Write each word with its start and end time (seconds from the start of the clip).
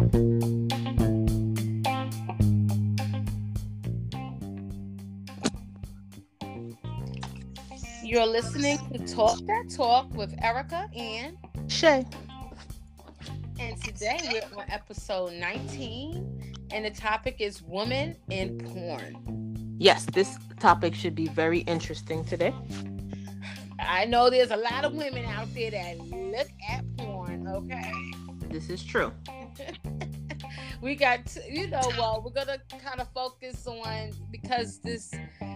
You're 0.00 0.08
listening 8.24 8.78
to 8.94 9.06
Talk 9.06 9.40
That 9.40 9.68
Talk 9.68 10.10
with 10.14 10.34
Erica 10.42 10.88
and 10.96 11.36
Shay. 11.68 12.06
And 13.58 13.76
today 13.82 14.18
we're 14.32 14.62
on 14.62 14.70
episode 14.70 15.34
19, 15.34 16.54
and 16.70 16.86
the 16.86 16.90
topic 16.90 17.36
is 17.38 17.60
women 17.60 18.16
in 18.30 18.56
porn. 18.56 19.76
Yes, 19.78 20.06
this 20.06 20.38
topic 20.58 20.94
should 20.94 21.14
be 21.14 21.28
very 21.28 21.58
interesting 21.60 22.24
today. 22.24 22.54
I 23.78 24.06
know 24.06 24.30
there's 24.30 24.50
a 24.50 24.56
lot 24.56 24.86
of 24.86 24.94
women 24.94 25.26
out 25.26 25.52
there 25.52 25.72
that 25.72 25.98
look 25.98 26.48
at 26.70 26.86
porn, 26.96 27.46
okay? 27.46 27.92
This 28.48 28.70
is 28.70 28.82
true. 28.82 29.12
we 30.82 30.94
got, 30.94 31.26
to, 31.26 31.42
you 31.50 31.68
know, 31.68 31.80
well, 31.98 32.22
we're 32.24 32.32
gonna 32.32 32.58
kind 32.82 33.00
of 33.00 33.08
focus 33.12 33.66
on 33.66 34.12
because 34.30 34.80
this 34.80 35.12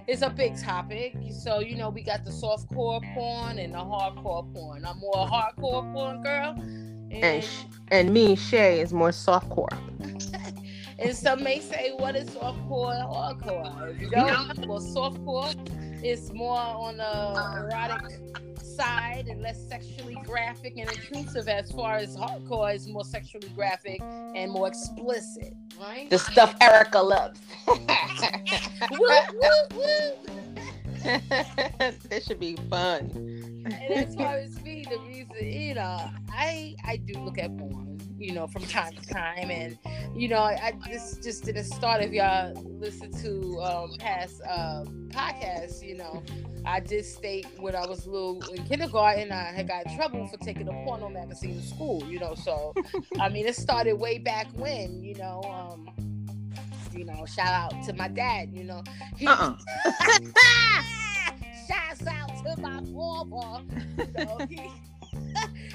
is 0.07 0.23
a 0.23 0.31
big 0.31 0.59
topic. 0.61 1.17
So, 1.31 1.61
you 1.61 1.77
know, 1.77 1.91
we 1.91 2.03
got 2.03 2.25
the 2.25 2.33
soft 2.33 2.69
core 2.73 3.01
porn 3.15 3.59
and 3.59 3.75
the 3.75 3.79
hardcore 3.79 4.53
porn. 4.53 4.85
I'm 4.85 4.99
more 4.99 5.15
a 5.17 5.27
hardcore 5.27 5.93
porn 5.93 6.23
girl. 6.23 6.55
And, 6.59 7.25
and, 7.25 7.47
and 7.91 8.13
me, 8.13 8.37
Shay, 8.37 8.81
is 8.81 8.93
more 8.93 9.13
soft 9.13 9.49
core. 9.51 9.69
and 10.99 11.15
some 11.15 11.43
may 11.43 11.61
say, 11.61 11.93
what 11.97 12.17
is 12.17 12.33
soft 12.33 12.59
core 12.69 12.93
and 12.93 13.05
hardcore? 13.05 13.95
If 13.95 14.01
you 14.01 14.11
don't 14.11 14.27
know, 14.27 14.67
well, 14.67 14.81
soft 14.81 15.25
core 15.25 15.51
is 16.03 16.33
more 16.33 16.59
on 16.59 16.99
the 16.99 17.63
erotic 17.63 18.21
side 18.77 19.27
and 19.29 19.43
less 19.43 19.69
sexually 19.69 20.19
graphic 20.25 20.75
and 20.77 20.91
intrusive 20.91 21.49
as 21.49 21.71
far 21.73 21.97
as 21.97 22.17
hardcore 22.17 22.75
is 22.75 22.89
more 22.89 23.05
sexually 23.05 23.49
graphic 23.55 24.01
and 24.01 24.51
more 24.51 24.69
explicit, 24.69 25.55
right? 25.81 26.09
The 26.11 26.19
stuff 26.19 26.55
Erica 26.61 26.99
loves. 27.01 27.41
woo, 27.69 27.79
woo, 28.99 29.77
woo. 29.77 30.35
this 32.09 32.25
should 32.25 32.41
be 32.41 32.57
fun. 32.71 33.11
And 33.67 33.93
as 33.93 34.15
far 34.15 34.37
as 34.37 34.63
me, 34.63 34.87
the 34.89 34.99
reason, 35.01 35.27
you 35.41 35.75
know, 35.75 36.11
I 36.33 36.75
I 36.85 36.97
do 36.97 37.19
look 37.21 37.39
at 37.39 37.57
porn, 37.59 38.01
you 38.19 38.33
know, 38.33 38.47
from 38.47 38.63
time 38.63 38.95
to 38.95 39.09
time, 39.09 39.51
and 39.51 39.79
you 40.15 40.29
know, 40.29 40.39
I 40.41 40.73
this 40.87 41.19
just 41.23 41.45
didn't 41.45 41.65
start. 41.65 42.03
If 42.03 42.13
y'all 42.13 42.55
listen 42.79 43.13
to 43.23 43.61
um, 43.63 43.91
past 43.99 44.41
uh, 44.49 44.85
podcasts, 45.09 45.83
you 45.87 45.97
know, 45.97 46.23
I 46.67 46.81
did 46.81 47.05
state 47.05 47.47
when 47.59 47.77
I 47.77 47.87
was 47.87 48.07
little 48.07 48.43
in 48.51 48.65
kindergarten, 48.65 49.31
I 49.33 49.53
had 49.53 49.69
got 49.69 49.87
in 49.87 49.97
trouble 49.97 50.27
for 50.29 50.39
taking 50.39 50.69
a 50.69 50.73
porno 50.85 51.09
magazine 51.09 51.61
to 51.61 51.67
school, 51.67 52.03
you 52.09 52.19
know. 52.19 52.35
So, 52.35 52.75
I 53.21 53.29
mean, 53.29 53.47
it 53.47 53.57
started 53.57 53.95
way 53.95 54.19
back 54.19 54.47
when, 54.55 55.03
you 55.03 55.15
know. 55.15 55.43
Um, 55.43 55.91
you 56.93 57.05
know, 57.05 57.27
shout 57.27 57.49
out 57.49 57.85
to 57.85 57.93
my 57.93 58.09
dad, 58.09 58.51
you 58.53 58.65
know. 58.65 58.83
He, 59.17 59.27
uh-uh. 59.27 59.57
Shouts 61.69 62.07
out 62.07 62.29
to 62.45 62.61
my 62.61 62.81
father. 62.95 63.65
You 63.99 64.25
know, 64.25 64.39
he, 64.49 64.71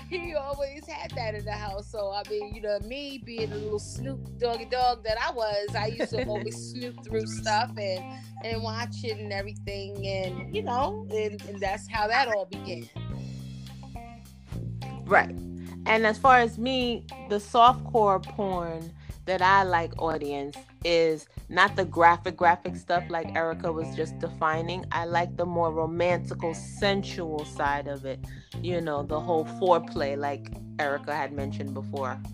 he 0.22 0.34
always 0.34 0.88
had 0.88 1.12
that 1.12 1.36
in 1.36 1.46
the 1.46 1.52
house. 1.52 1.90
So 1.92 2.12
I 2.12 2.24
mean, 2.30 2.54
you 2.56 2.62
know, 2.62 2.80
me 2.80 3.22
being 3.24 3.52
a 3.52 3.56
little 3.56 3.80
snoop 3.80 4.20
doggy 4.40 4.66
dog 4.66 5.04
that 5.04 5.18
I 5.22 5.32
was, 5.32 5.76
I 5.76 5.88
used 5.88 6.10
to 6.12 6.26
always 6.26 6.56
snoop 6.72 7.04
through 7.04 7.28
stuff 7.28 7.72
and 7.78 8.04
and 8.44 8.64
watch 8.64 9.04
it 9.04 9.20
and 9.20 9.32
everything, 9.32 10.06
and 10.06 10.56
you 10.56 10.64
know, 10.64 11.08
and, 11.12 11.42
and 11.44 11.60
that's 11.60 11.88
how 11.88 12.08
that 12.08 12.28
all 12.28 12.46
began. 12.46 12.90
Right. 15.06 15.36
And 15.86 16.06
as 16.06 16.18
far 16.18 16.40
as 16.40 16.58
me, 16.58 17.06
the 17.30 17.40
soft 17.40 17.84
core 17.86 18.20
porn 18.20 18.92
that 19.26 19.42
I 19.42 19.64
like 19.64 20.00
audience 20.02 20.56
is 20.84 21.28
not 21.50 21.76
the 21.76 21.86
graphic 21.86 22.38
graphic 22.38 22.76
stuff 22.76 23.04
like 23.10 23.36
Erica 23.36 23.72
was 23.72 23.96
just 23.96 24.18
defining. 24.20 24.86
I 24.92 25.06
like 25.06 25.36
the 25.38 25.46
more 25.46 25.72
romantical, 25.72 26.54
sensual 26.54 27.46
side 27.46 27.88
of 27.88 28.06
it. 28.06 28.20
You 28.62 28.82
know, 28.82 29.04
the 29.04 29.20
whole 29.20 29.46
foreplay 29.46 30.18
like 30.18 30.52
Erica 30.80 31.16
had 31.16 31.32
mentioned 31.32 31.74
before. 31.74 32.20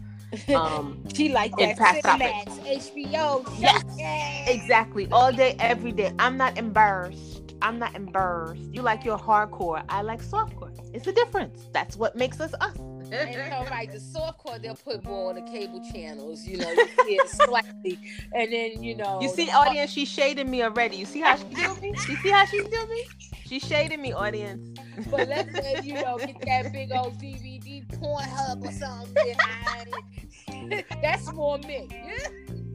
Um, 0.54 1.02
she 1.14 1.30
like 1.30 1.56
that 1.56 1.78
Cinemax, 1.78 2.46
HBO. 2.60 3.46
Yes, 3.58 4.50
exactly. 4.50 5.08
All 5.12 5.32
day, 5.32 5.56
every 5.60 5.94
day. 5.94 6.12
I'm 6.20 6.36
not 6.36 6.58
embarrassed. 6.58 7.54
I'm 7.62 7.80
not 7.80 7.96
embarrassed. 7.96 8.64
You 8.74 8.82
like 8.82 9.06
your 9.06 9.18
hardcore. 9.18 9.84
I 9.88 10.02
like 10.02 10.22
softcore. 10.22 10.78
It's 10.94 11.08
a 11.08 11.14
difference. 11.14 11.68
That's 11.72 11.96
what 11.96 12.18
makes 12.18 12.42
us 12.42 12.54
us 12.60 12.76
and 13.12 13.52
so 13.52 13.72
like 13.72 13.92
the 13.92 14.00
soft 14.00 14.40
core 14.40 14.60
they'll 14.60 14.76
put 14.76 15.04
more 15.04 15.30
on 15.30 15.36
the 15.36 15.42
cable 15.52 15.82
channels 15.92 16.46
you 16.46 16.58
know 16.58 16.70
you 16.72 16.88
see 16.88 17.16
it 17.16 17.30
slightly. 17.30 18.00
And 18.34 18.52
then 18.52 18.84
you 18.84 18.96
know 18.96 19.22
you 19.22 19.30
see 19.30 19.50
audience 19.50 19.92
she's 19.92 20.10
shading 20.10 20.50
me 20.50 20.64
already. 20.64 20.98
You 20.98 21.06
see 21.06 21.22
how 21.22 21.36
she 21.36 21.46
do 21.46 21.76
me? 21.82 21.90
You 22.08 22.16
see 22.18 22.32
how 22.32 22.46
she's 22.46 22.68
doing 22.68 22.90
me? 22.90 23.04
She's 23.46 23.64
shading 23.64 24.02
me 24.02 24.14
audience. 24.14 24.78
But 25.10 25.28
let's 25.28 25.54
say 25.54 25.82
you 25.84 25.94
know 25.96 26.18
get 26.18 26.42
that 26.42 26.74
big 26.74 26.92
old 26.92 27.18
dvd 27.20 28.00
porn 28.00 28.24
hub 28.24 28.64
or 28.64 28.72
something 28.72 29.36
that's 31.02 31.32
more 31.34 31.58
me. 31.60 31.88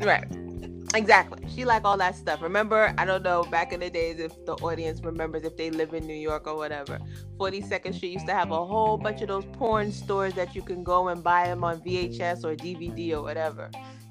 Right 0.00 0.49
Exactly. 0.94 1.38
She 1.54 1.64
like 1.64 1.84
all 1.84 1.96
that 1.98 2.16
stuff. 2.16 2.42
Remember, 2.42 2.92
I 2.98 3.04
don't 3.04 3.22
know, 3.22 3.44
back 3.44 3.72
in 3.72 3.80
the 3.80 3.90
days 3.90 4.18
if 4.18 4.32
the 4.44 4.54
audience 4.54 5.00
remembers 5.04 5.44
if 5.44 5.56
they 5.56 5.70
live 5.70 5.94
in 5.94 6.04
New 6.06 6.14
York 6.14 6.48
or 6.48 6.56
whatever. 6.56 6.98
42nd 7.38 7.94
Street 7.94 8.12
used 8.12 8.26
to 8.26 8.34
have 8.34 8.50
a 8.50 8.64
whole 8.64 8.98
bunch 8.98 9.22
of 9.22 9.28
those 9.28 9.44
porn 9.52 9.92
stores 9.92 10.34
that 10.34 10.54
you 10.54 10.62
can 10.62 10.82
go 10.82 11.08
and 11.08 11.22
buy 11.22 11.46
them 11.46 11.62
on 11.62 11.80
VHS 11.80 12.44
or 12.44 12.56
DVD 12.56 13.12
or 13.12 13.22
whatever 13.22 13.70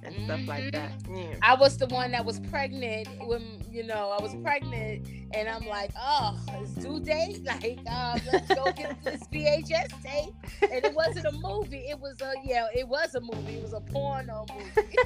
and 0.09 0.18
mm-hmm. 0.18 0.25
stuff 0.25 0.47
like 0.47 0.72
that. 0.72 0.92
Yeah. 1.09 1.36
I 1.42 1.56
was 1.56 1.78
the 1.78 1.88
one 1.88 2.12
that 2.12 2.25
was 2.25 2.40
pregnant 2.40 3.08
when 3.25 3.64
you 3.70 3.84
know 3.84 4.16
I 4.18 4.22
was 4.22 4.36
pregnant, 4.42 5.08
and 5.34 5.47
I'm 5.47 5.66
like, 5.66 5.92
oh, 6.00 6.38
it's 6.62 6.72
due 6.72 7.00
date. 7.00 7.42
Like, 7.50 7.80
uh, 7.90 8.20
let's 8.31 8.47
go 8.53 8.72
get 8.72 9.03
this 9.03 9.24
VHS 9.34 10.02
tape. 10.03 10.34
And 10.62 10.86
it 10.86 10.94
wasn't 10.94 11.25
a 11.25 11.31
movie. 11.31 11.86
It 11.90 12.00
was 12.00 12.22
a 12.22 12.34
yeah, 12.44 12.68
it 12.75 12.88
was 12.88 13.16
a 13.16 13.22
movie. 13.22 13.56
It 13.56 13.64
was 13.64 13.74
a 13.74 13.81
porno 13.81 14.46
movie. 14.53 14.97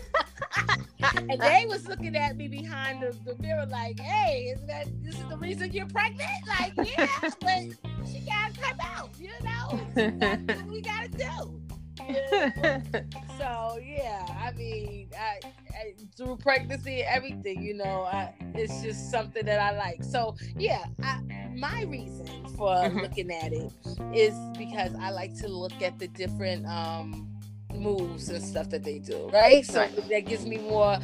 and 1.29 1.41
they 1.41 1.65
was 1.67 1.87
looking 1.87 2.15
at 2.15 2.35
me 2.35 2.47
behind 2.47 3.01
the, 3.01 3.15
the 3.25 3.41
mirror 3.41 3.65
like, 3.65 3.99
hey, 3.99 4.53
is 4.55 4.65
that 4.67 4.87
this 5.01 5.15
is 5.15 5.25
the 5.29 5.37
reason 5.37 5.71
you're 5.71 5.87
pregnant? 5.87 6.29
Like, 6.47 6.73
yeah, 6.97 7.07
but 7.39 8.07
she 8.11 8.19
gotta 8.19 8.53
come 8.59 8.79
out. 8.81 9.09
You 9.17 9.31
know, 9.43 10.63
we 10.67 10.81
gotta 10.81 11.09
do. 11.09 11.62
so 13.37 13.79
yeah, 13.83 14.25
I 14.39 14.51
mean, 14.55 15.09
I, 15.17 15.39
I, 15.71 15.93
through 16.17 16.37
pregnancy, 16.37 17.01
everything, 17.03 17.61
you 17.61 17.75
know, 17.75 18.03
I, 18.03 18.33
it's 18.55 18.81
just 18.81 19.11
something 19.11 19.45
that 19.45 19.59
I 19.59 19.77
like. 19.77 20.03
So 20.03 20.35
yeah, 20.57 20.85
I, 21.03 21.21
my 21.55 21.83
reason 21.83 22.27
for 22.57 22.75
mm-hmm. 22.75 22.99
looking 22.99 23.31
at 23.31 23.53
it 23.53 23.71
is 24.13 24.33
because 24.57 24.93
I 24.99 25.11
like 25.11 25.37
to 25.39 25.47
look 25.47 25.81
at 25.81 25.99
the 25.99 26.07
different 26.07 26.65
um, 26.65 27.29
moves 27.73 28.29
and 28.29 28.43
stuff 28.43 28.69
that 28.69 28.83
they 28.83 28.99
do, 28.99 29.29
right? 29.31 29.65
So 29.65 29.81
right. 29.81 30.09
that 30.09 30.25
gives 30.25 30.45
me 30.45 30.57
more 30.57 30.97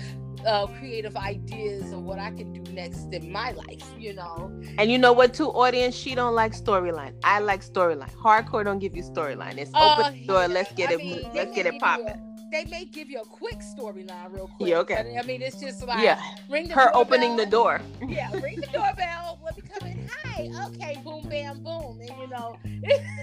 uh, 0.46 0.68
creative 0.68 1.16
ideas 1.16 1.92
of 1.92 2.04
what 2.04 2.20
I 2.20 2.32
can 2.32 2.54
do 2.54 2.72
next 2.74 3.14
in 3.14 3.32
my 3.32 3.52
life, 3.52 3.94
you 3.98 4.14
know. 4.14 4.52
And 4.78 4.92
you 4.92 4.98
know 4.98 5.14
what, 5.14 5.34
too, 5.34 5.50
audience, 5.50 5.96
she 5.96 6.16
don't 6.16 6.36
like 6.36 6.54
storyline. 6.54 7.14
I 7.24 7.40
like 7.40 7.62
storyline. 7.62 8.14
Hardcore 8.16 8.64
don't 8.64 8.80
give 8.80 8.96
you 8.96 9.04
storyline. 9.04 9.58
It's 9.58 9.72
uh, 9.74 9.98
open 10.00 10.22
the 10.22 10.28
door. 10.28 10.42
Yeah. 10.42 10.48
Let's 10.48 10.72
get 10.74 10.90
I 10.90 10.94
it. 10.94 10.98
Mean, 11.00 11.32
let's 11.34 11.54
get 11.56 11.66
it 11.66 11.80
popping. 11.80 12.29
They 12.52 12.66
may 12.66 12.86
give 12.86 13.10
you 13.10 13.22
a 13.22 13.26
quick 13.26 13.60
storyline 13.60 14.34
real 14.34 14.50
quick. 14.58 14.70
Yeah, 14.70 14.78
okay. 14.80 15.18
I 15.18 15.22
mean, 15.24 15.42
it's 15.42 15.60
just 15.60 15.86
like 15.86 16.04
yeah, 16.04 16.20
ring 16.50 16.70
her 16.70 16.96
opening 16.96 17.36
the 17.36 17.46
door. 17.46 17.80
Yeah, 18.08 18.32
ring 18.40 18.60
the 18.60 18.68
doorbell. 18.68 19.40
Let 19.44 19.56
me 19.56 19.64
come 19.72 19.88
in. 19.88 20.10
Hi. 20.24 20.50
Okay. 20.68 21.00
Boom, 21.04 21.28
bam, 21.30 21.64
boom, 21.64 22.00
and 22.02 22.10
you 22.20 22.28
know. 22.28 22.58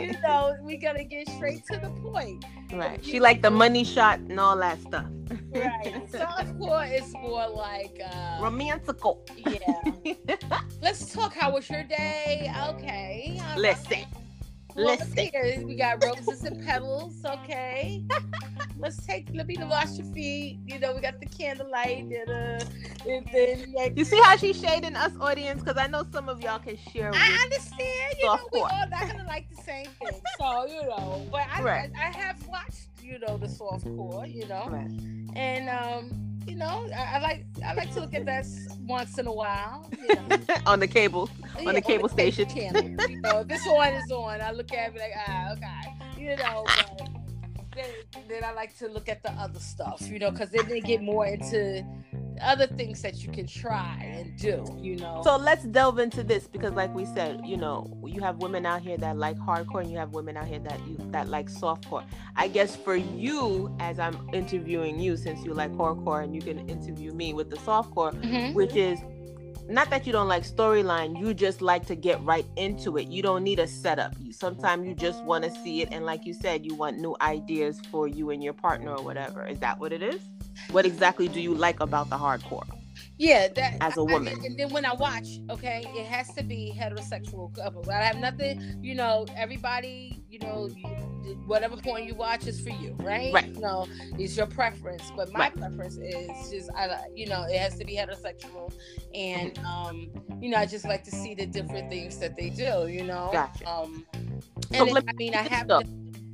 you 0.00 0.12
know, 0.22 0.56
we 0.62 0.76
gotta 0.76 1.02
get 1.02 1.28
straight 1.30 1.64
to 1.66 1.78
the 1.78 1.90
point. 2.02 2.44
Right. 2.72 3.04
She 3.04 3.18
like 3.18 3.42
the 3.42 3.50
money 3.50 3.82
shot 3.82 4.20
and 4.20 4.38
all 4.38 4.56
that 4.58 4.80
stuff. 4.80 5.06
right. 5.52 6.06
Softcore 6.12 6.92
is 6.92 7.12
more 7.14 7.48
like 7.48 8.00
uh 8.04 8.38
romantical. 8.40 9.18
Yeah. 9.36 9.82
Let's 10.80 11.12
talk. 11.12 11.34
How 11.34 11.50
was 11.52 11.68
your 11.68 11.82
day? 11.82 12.52
Okay. 12.68 13.40
Listen. 13.56 14.04
Listen. 14.76 15.66
we 15.66 15.76
got 15.76 16.02
roses 16.04 16.44
and 16.44 16.64
petals. 16.64 17.24
Okay. 17.24 18.04
Let's 18.78 19.04
take. 19.04 19.28
Let 19.32 19.46
me 19.46 19.56
wash 19.60 19.98
your 19.98 20.06
feet. 20.12 20.58
You 20.66 20.78
know, 20.78 20.94
we 20.94 21.00
got 21.00 21.20
the 21.20 21.26
candlelight 21.26 22.04
and 22.04 22.30
uh, 22.30 22.64
and 23.08 23.28
then 23.32 23.72
like, 23.74 23.96
you 23.96 24.04
see 24.04 24.20
how 24.22 24.36
she's 24.36 24.60
shading 24.60 24.96
us, 24.96 25.12
audience, 25.20 25.62
because 25.62 25.76
I 25.76 25.86
know 25.86 26.04
some 26.12 26.28
of 26.28 26.40
y'all 26.40 26.58
can 26.58 26.78
share. 26.92 27.10
I 27.14 27.42
understand. 27.44 28.14
You 28.18 28.26
know, 28.26 28.38
we 28.52 28.60
all 28.60 28.88
not 28.90 29.10
gonna 29.10 29.24
like 29.26 29.48
the 29.54 29.62
same 29.62 29.86
thing. 29.86 30.20
So 30.38 30.66
you 30.66 30.82
know, 30.82 31.26
but 31.30 31.46
I, 31.52 31.62
right. 31.62 31.90
I, 31.98 32.08
I 32.08 32.10
have 32.12 32.46
watched. 32.48 32.86
You 33.02 33.18
know, 33.18 33.38
the 33.38 33.48
soft 33.48 33.84
core. 33.84 34.24
You 34.26 34.46
know, 34.46 34.68
right. 34.70 34.88
and 35.34 35.68
um 35.68 36.29
you 36.50 36.56
know, 36.56 36.88
I, 36.96 37.16
I, 37.16 37.18
like 37.20 37.44
I 37.64 37.74
like 37.74 37.94
to 37.94 38.00
look 38.00 38.12
at 38.12 38.26
that 38.26 38.46
once 38.80 39.18
in 39.18 39.26
a 39.28 39.32
while. 39.32 39.88
You 40.00 40.14
know. 40.14 40.38
on 40.66 40.80
the 40.80 40.88
cable, 40.88 41.30
on 41.56 41.64
yeah, 41.64 41.72
the 41.72 41.80
cable 41.80 42.10
on 42.10 42.16
the 42.16 42.32
station. 42.32 42.48
Channel, 42.48 43.08
you 43.08 43.20
know, 43.20 43.44
this 43.44 43.64
one 43.66 43.94
is 43.94 44.10
on, 44.10 44.40
I 44.40 44.50
look 44.50 44.72
at 44.72 44.94
it 44.94 44.98
like, 44.98 45.12
ah, 45.28 45.52
okay, 45.52 46.20
you 46.20 46.36
know. 46.36 46.66
then, 47.76 47.90
then 48.28 48.44
I 48.44 48.52
like 48.52 48.76
to 48.78 48.88
look 48.88 49.08
at 49.08 49.22
the 49.22 49.30
other 49.32 49.60
stuff, 49.60 50.02
you 50.02 50.18
know, 50.18 50.32
because 50.32 50.50
then 50.50 50.68
they 50.68 50.80
get 50.80 51.02
more 51.02 51.26
into 51.26 51.84
other 52.42 52.66
things 52.66 53.02
that 53.02 53.22
you 53.22 53.30
can 53.30 53.46
try 53.46 53.96
and 54.02 54.36
do, 54.38 54.64
you 54.80 54.96
know. 54.96 55.22
So 55.24 55.36
let's 55.36 55.64
delve 55.64 55.98
into 55.98 56.22
this 56.22 56.46
because, 56.46 56.72
like 56.72 56.94
we 56.94 57.04
said, 57.04 57.40
you 57.44 57.56
know, 57.56 58.00
you 58.06 58.20
have 58.20 58.36
women 58.38 58.66
out 58.66 58.82
here 58.82 58.96
that 58.98 59.16
like 59.16 59.36
hardcore, 59.38 59.80
and 59.80 59.90
you 59.90 59.98
have 59.98 60.12
women 60.12 60.36
out 60.36 60.46
here 60.46 60.60
that 60.60 60.78
you 60.86 60.96
that 61.10 61.28
like 61.28 61.50
softcore. 61.50 62.04
I 62.36 62.48
guess 62.48 62.76
for 62.76 62.96
you, 62.96 63.74
as 63.80 63.98
I'm 63.98 64.28
interviewing 64.32 64.98
you, 64.98 65.16
since 65.16 65.44
you 65.44 65.54
like 65.54 65.72
hardcore, 65.72 66.24
and 66.24 66.34
you 66.34 66.42
can 66.42 66.68
interview 66.68 67.12
me 67.12 67.32
with 67.32 67.50
the 67.50 67.56
softcore, 67.56 68.14
mm-hmm. 68.14 68.54
which 68.54 68.76
is 68.76 69.00
not 69.70 69.88
that 69.90 70.04
you 70.04 70.12
don't 70.12 70.26
like 70.26 70.42
storyline 70.42 71.16
you 71.18 71.32
just 71.32 71.62
like 71.62 71.86
to 71.86 71.94
get 71.94 72.20
right 72.24 72.44
into 72.56 72.96
it 72.96 73.08
you 73.08 73.22
don't 73.22 73.44
need 73.44 73.60
a 73.60 73.66
setup 73.68 74.12
you 74.18 74.32
sometimes 74.32 74.84
you 74.84 74.94
just 74.96 75.22
want 75.22 75.44
to 75.44 75.50
see 75.62 75.80
it 75.80 75.88
and 75.92 76.04
like 76.04 76.26
you 76.26 76.34
said 76.34 76.66
you 76.66 76.74
want 76.74 76.98
new 76.98 77.14
ideas 77.20 77.80
for 77.88 78.08
you 78.08 78.30
and 78.30 78.42
your 78.42 78.52
partner 78.52 78.92
or 78.92 79.04
whatever 79.04 79.46
is 79.46 79.60
that 79.60 79.78
what 79.78 79.92
it 79.92 80.02
is 80.02 80.20
what 80.70 80.86
exactly 80.86 81.28
do 81.28 81.40
you 81.40 81.54
like 81.54 81.80
about 81.80 82.08
the 82.10 82.16
hardcore 82.16 82.66
yeah, 83.20 83.48
that 83.48 83.76
as 83.82 83.98
a 83.98 84.04
woman. 84.04 84.40
I, 84.40 84.46
and 84.46 84.58
then 84.58 84.70
when 84.70 84.86
I 84.86 84.94
watch, 84.94 85.40
okay, 85.50 85.84
it 85.94 86.06
has 86.06 86.32
to 86.36 86.42
be 86.42 86.74
heterosexual 86.74 87.54
couple. 87.54 87.84
I 87.90 88.02
have 88.02 88.16
nothing, 88.16 88.78
you 88.82 88.94
know, 88.94 89.26
everybody, 89.36 90.22
you 90.30 90.38
know, 90.38 90.70
you, 90.74 90.86
whatever 91.46 91.76
point 91.76 92.06
you 92.06 92.14
watch 92.14 92.46
is 92.46 92.60
for 92.62 92.70
you, 92.70 92.96
right? 93.00 93.30
Right. 93.30 93.48
You 93.48 93.60
know, 93.60 93.86
it's 94.18 94.38
your 94.38 94.46
preference, 94.46 95.12
but 95.14 95.30
my 95.34 95.38
right. 95.38 95.54
preference 95.54 95.98
is 95.98 96.50
just 96.50 96.70
I 96.74 96.96
you 97.14 97.26
know, 97.26 97.44
it 97.44 97.58
has 97.58 97.76
to 97.78 97.84
be 97.84 97.94
heterosexual 97.94 98.72
and 99.14 99.58
um, 99.66 100.08
you 100.40 100.48
know, 100.48 100.56
I 100.56 100.64
just 100.64 100.86
like 100.86 101.04
to 101.04 101.10
see 101.10 101.34
the 101.34 101.44
different 101.44 101.90
things 101.90 102.18
that 102.20 102.36
they 102.36 102.48
do, 102.48 102.88
you 102.88 103.04
know. 103.04 103.28
Gotcha. 103.32 103.68
Um 103.68 104.06
and 104.72 104.88
so 104.88 104.96
it, 104.96 105.04
I 105.06 105.12
mean 105.12 105.34
I 105.34 105.42
have 105.42 105.68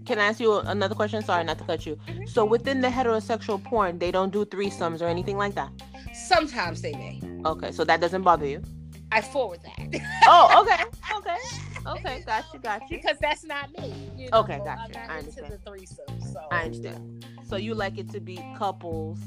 can 0.07 0.19
I 0.21 0.27
ask 0.27 0.41
you 0.41 0.59
another 0.61 0.95
question? 0.95 1.23
Sorry, 1.23 1.45
not 1.45 1.59
to 1.59 1.65
cut 1.65 1.85
you. 1.85 1.97
Mm-hmm. 2.07 2.27
So 2.27 2.45
within 2.45 2.81
the 2.81 2.89
heterosexual 2.89 3.63
porn, 3.63 3.99
they 3.99 4.11
don't 4.11 4.33
do 4.33 4.45
threesomes 4.45 5.03
or 5.03 5.07
anything 5.07 5.37
like 5.37 5.55
that. 5.57 5.71
Sometimes 6.15 6.81
they 6.81 6.93
may. 6.93 7.21
Okay, 7.45 7.73
so 7.73 7.85
that 7.85 8.01
doesn't 8.01 8.23
bother 8.23 8.47
you. 8.47 8.63
I 9.13 9.21
forward 9.21 9.61
that. 9.65 10.01
oh, 10.27 10.63
okay, 10.63 10.83
okay, 11.17 11.37
okay. 11.87 12.23
Got 12.27 12.45
you, 12.55 12.61
got 12.61 12.91
you. 12.91 12.99
Because 12.99 13.17
that's 13.21 13.45
not 13.45 13.71
me. 13.79 14.11
You 14.17 14.31
know? 14.31 14.41
Okay, 14.41 14.59
got 14.65 14.89
you. 14.89 15.01
I 15.09 15.19
understand. 15.19 15.53
the 15.53 15.59
threesome, 15.59 16.21
so 16.21 16.41
I 16.51 16.63
understand. 16.65 17.27
So 17.49 17.57
you 17.57 17.75
like 17.75 17.99
it 17.99 18.11
to 18.11 18.21
be 18.21 18.37
couples. 18.57 19.21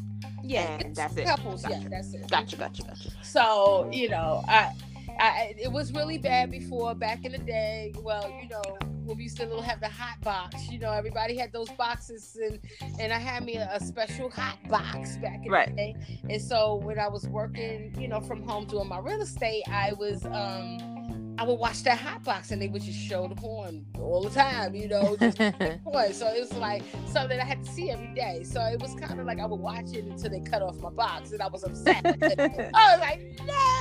Yeah, 0.44 0.80
and 0.80 0.96
that's 0.96 1.16
it. 1.18 1.26
Couples, 1.26 1.64
gotcha. 1.64 1.76
yeah, 1.76 1.88
that's 1.90 2.14
it. 2.14 2.30
Gotcha, 2.30 2.56
gotcha, 2.56 2.84
gotcha. 2.84 3.12
So 3.22 3.90
you 3.92 4.10
know, 4.10 4.44
I, 4.48 4.74
I, 5.20 5.56
it 5.58 5.72
was 5.72 5.94
really 5.94 6.18
bad 6.18 6.52
before 6.52 6.96
back 6.96 7.26
in 7.26 7.34
the 7.34 7.38
day. 7.38 7.94
Well, 8.02 8.30
you 8.42 8.50
know, 8.50 8.64
when 9.09 9.17
we 9.17 9.23
used 9.23 9.38
to 9.38 9.61
have 9.61 9.81
the 9.81 9.89
hot 9.89 10.21
box. 10.21 10.69
You 10.69 10.79
know, 10.79 10.91
everybody 10.91 11.35
had 11.35 11.51
those 11.51 11.69
boxes, 11.71 12.38
and 12.41 12.59
and 13.00 13.11
I 13.11 13.17
had 13.17 13.44
me 13.44 13.56
a, 13.56 13.69
a 13.73 13.83
special 13.83 14.29
hot 14.29 14.57
box 14.69 15.17
back 15.17 15.44
in 15.44 15.51
right. 15.51 15.69
the 15.69 15.75
day. 15.75 15.95
And 16.29 16.41
so 16.41 16.75
when 16.75 17.00
I 17.00 17.07
was 17.07 17.27
working, 17.27 17.94
you 18.00 18.07
know, 18.07 18.21
from 18.21 18.44
home 18.44 18.65
doing 18.65 18.88
my 18.88 19.00
real 19.00 19.21
estate, 19.21 19.63
I 19.67 19.94
was 19.94 20.23
um 20.25 21.00
I 21.39 21.44
would 21.44 21.57
watch 21.57 21.83
that 21.83 21.97
hot 21.97 22.23
box 22.25 22.51
and 22.51 22.61
they 22.61 22.67
would 22.67 22.81
just 22.81 23.00
show 23.00 23.25
the 23.27 23.35
porn 23.35 23.85
all 23.97 24.21
the 24.21 24.29
time, 24.29 24.75
you 24.75 24.89
know, 24.89 25.15
just 25.15 25.38
porn. 25.83 26.13
So 26.13 26.27
it 26.27 26.41
was 26.41 26.53
like 26.56 26.83
something 27.07 27.39
I 27.39 27.45
had 27.45 27.63
to 27.63 27.71
see 27.71 27.89
every 27.89 28.13
day. 28.13 28.44
So 28.44 28.61
it 28.61 28.81
was 28.81 28.94
kind 28.95 29.21
of 29.21 29.25
like 29.25 29.39
I 29.39 29.45
would 29.45 29.59
watch 29.59 29.94
it 29.94 30.03
until 30.03 30.31
they 30.31 30.41
cut 30.41 30.61
off 30.61 30.77
my 30.81 30.89
box 30.89 31.31
and 31.31 31.41
I 31.41 31.47
was 31.47 31.63
upset. 31.63 32.06
I 32.06 32.11
was 32.11 33.00
like, 33.00 33.39
no, 33.47 33.79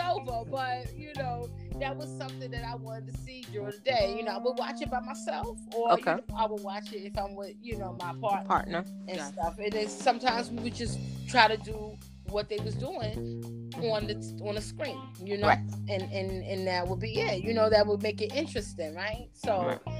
over. 0.00 0.48
But 0.50 0.96
you 0.96 1.12
know, 1.16 1.48
that 1.80 1.96
was 1.96 2.08
something 2.18 2.50
that 2.50 2.64
I 2.64 2.74
wanted 2.74 3.12
to 3.12 3.18
see 3.20 3.44
during 3.52 3.70
the 3.70 3.78
day. 3.78 4.14
You 4.16 4.24
know, 4.24 4.32
I 4.32 4.38
would 4.38 4.58
watch 4.58 4.80
it 4.80 4.90
by 4.90 5.00
myself, 5.00 5.58
or 5.74 5.92
okay. 5.92 6.12
you 6.12 6.16
know, 6.16 6.36
I 6.36 6.46
would 6.46 6.62
watch 6.62 6.92
it 6.92 6.98
if 6.98 7.18
I'm 7.18 7.34
with 7.34 7.54
you 7.60 7.78
know 7.78 7.96
my 8.00 8.14
partner, 8.20 8.48
partner 8.48 8.84
and 9.08 9.16
yeah. 9.16 9.30
stuff. 9.30 9.58
And 9.58 9.72
then 9.72 9.88
sometimes 9.88 10.50
we 10.50 10.62
would 10.64 10.74
just 10.74 10.98
try 11.28 11.48
to 11.48 11.56
do 11.56 11.96
what 12.30 12.48
they 12.48 12.58
was 12.58 12.74
doing 12.74 13.70
on 13.76 14.06
the 14.06 14.42
on 14.44 14.54
the 14.54 14.60
screen, 14.60 15.00
you 15.22 15.38
know, 15.38 15.48
right. 15.48 15.60
and 15.88 16.02
and 16.02 16.44
and 16.44 16.66
that 16.66 16.86
would 16.86 17.00
be 17.00 17.20
it. 17.20 17.42
You 17.42 17.54
know, 17.54 17.70
that 17.70 17.86
would 17.86 18.02
make 18.02 18.20
it 18.20 18.34
interesting, 18.34 18.94
right? 18.94 19.28
So. 19.32 19.78
Right. 19.86 19.94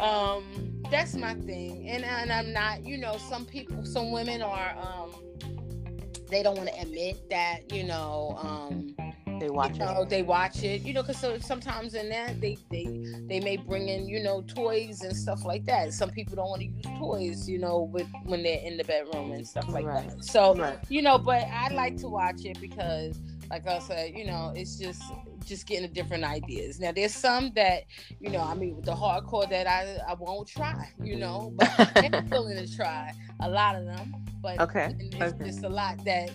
Um, 0.00 0.80
that's 0.90 1.14
my 1.14 1.34
thing, 1.34 1.86
and 1.90 2.04
and 2.04 2.32
I'm 2.32 2.54
not, 2.54 2.86
you 2.86 2.96
know, 2.96 3.18
some 3.28 3.44
people, 3.44 3.84
some 3.84 4.10
women 4.12 4.40
are, 4.40 4.74
um, 4.78 5.12
they 6.30 6.42
don't 6.42 6.56
want 6.56 6.68
to 6.68 6.80
admit 6.80 7.28
that, 7.30 7.72
you 7.72 7.84
know, 7.84 8.38
um, 8.40 8.94
they 9.40 9.48
watch 9.48 9.72
you 9.72 9.78
know, 9.78 10.02
it. 10.02 10.10
They 10.10 10.22
watch 10.22 10.62
it, 10.62 10.82
you 10.82 10.92
know, 10.92 11.02
because 11.02 11.18
so 11.18 11.38
sometimes 11.38 11.94
in 11.94 12.10
that 12.10 12.40
they 12.40 12.58
they 12.70 12.84
they 13.26 13.40
may 13.40 13.56
bring 13.56 13.88
in 13.88 14.06
you 14.06 14.22
know 14.22 14.42
toys 14.42 15.00
and 15.00 15.16
stuff 15.16 15.44
like 15.44 15.64
that. 15.64 15.94
Some 15.94 16.10
people 16.10 16.36
don't 16.36 16.50
want 16.50 16.60
to 16.60 16.68
use 16.68 16.84
toys, 16.98 17.48
you 17.48 17.58
know, 17.58 17.88
with 17.90 18.06
when 18.24 18.42
they're 18.42 18.60
in 18.60 18.76
the 18.76 18.84
bedroom 18.84 19.32
and 19.32 19.46
stuff 19.46 19.68
like 19.70 19.86
right. 19.86 20.10
that. 20.10 20.24
So 20.24 20.54
right. 20.54 20.78
you 20.90 21.00
know, 21.00 21.16
but 21.16 21.44
I 21.50 21.72
like 21.72 21.96
to 21.98 22.08
watch 22.08 22.44
it 22.44 22.60
because, 22.60 23.18
like 23.50 23.66
I 23.66 23.78
said, 23.78 24.12
you 24.14 24.26
know, 24.26 24.52
it's 24.54 24.76
just 24.76 25.02
just 25.46 25.66
getting 25.66 25.82
the 25.82 25.88
different 25.88 26.24
ideas. 26.24 26.80
Now 26.80 26.92
there's 26.92 27.14
some 27.14 27.52
that, 27.54 27.84
you 28.20 28.30
know, 28.30 28.40
I 28.40 28.54
mean 28.54 28.76
with 28.76 28.84
the 28.84 28.94
hardcore 28.94 29.48
that 29.50 29.66
I 29.66 29.98
I 30.08 30.14
won't 30.14 30.48
try, 30.48 30.88
you 31.02 31.16
know, 31.16 31.52
but 31.56 31.70
I'm 31.96 32.28
willing 32.30 32.56
to 32.56 32.76
try 32.76 33.12
a 33.40 33.48
lot 33.48 33.76
of 33.76 33.84
them. 33.84 34.14
But 34.42 34.60
okay, 34.60 34.94
it's 34.98 35.16
okay. 35.16 35.44
just 35.44 35.64
a 35.64 35.68
lot 35.68 36.04
that 36.04 36.30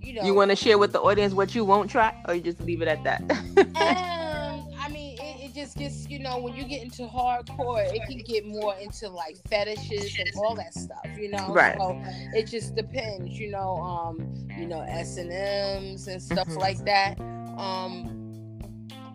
you 0.00 0.14
know. 0.14 0.22
You 0.22 0.34
want 0.34 0.50
to 0.50 0.56
share 0.56 0.78
with 0.78 0.92
the 0.92 1.00
audience 1.00 1.34
what 1.34 1.54
you 1.54 1.64
won't 1.64 1.90
try, 1.90 2.14
or 2.26 2.34
you 2.34 2.40
just 2.40 2.60
leave 2.60 2.80
it 2.80 2.88
at 2.88 3.04
that? 3.04 3.20
um, 3.58 4.70
I 4.80 4.88
mean, 4.90 5.18
it, 5.20 5.50
it, 5.50 5.54
just 5.54 5.76
gets 5.76 6.08
you 6.08 6.18
know 6.18 6.38
when 6.38 6.56
you 6.56 6.64
get 6.64 6.82
into 6.82 7.02
hardcore, 7.02 7.84
it 7.94 8.02
can 8.08 8.18
get 8.18 8.46
more 8.46 8.74
into 8.76 9.08
like 9.10 9.36
fetishes 9.48 10.18
and 10.18 10.30
all 10.36 10.54
that 10.54 10.72
stuff, 10.72 11.06
you 11.18 11.30
know. 11.30 11.48
Right. 11.52 11.76
So 11.76 12.00
it 12.34 12.44
just 12.46 12.74
depends, 12.74 13.38
you 13.38 13.50
know. 13.50 13.76
Um, 13.76 14.40
you 14.60 14.66
know 14.66 14.80
S 14.82 15.16
and 15.16 15.32
M's 15.32 16.06
and 16.06 16.22
stuff 16.22 16.48
mm-hmm. 16.48 16.58
like 16.58 16.84
that. 16.84 17.18
Um, 17.58 18.19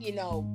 you 0.05 0.13
know, 0.13 0.45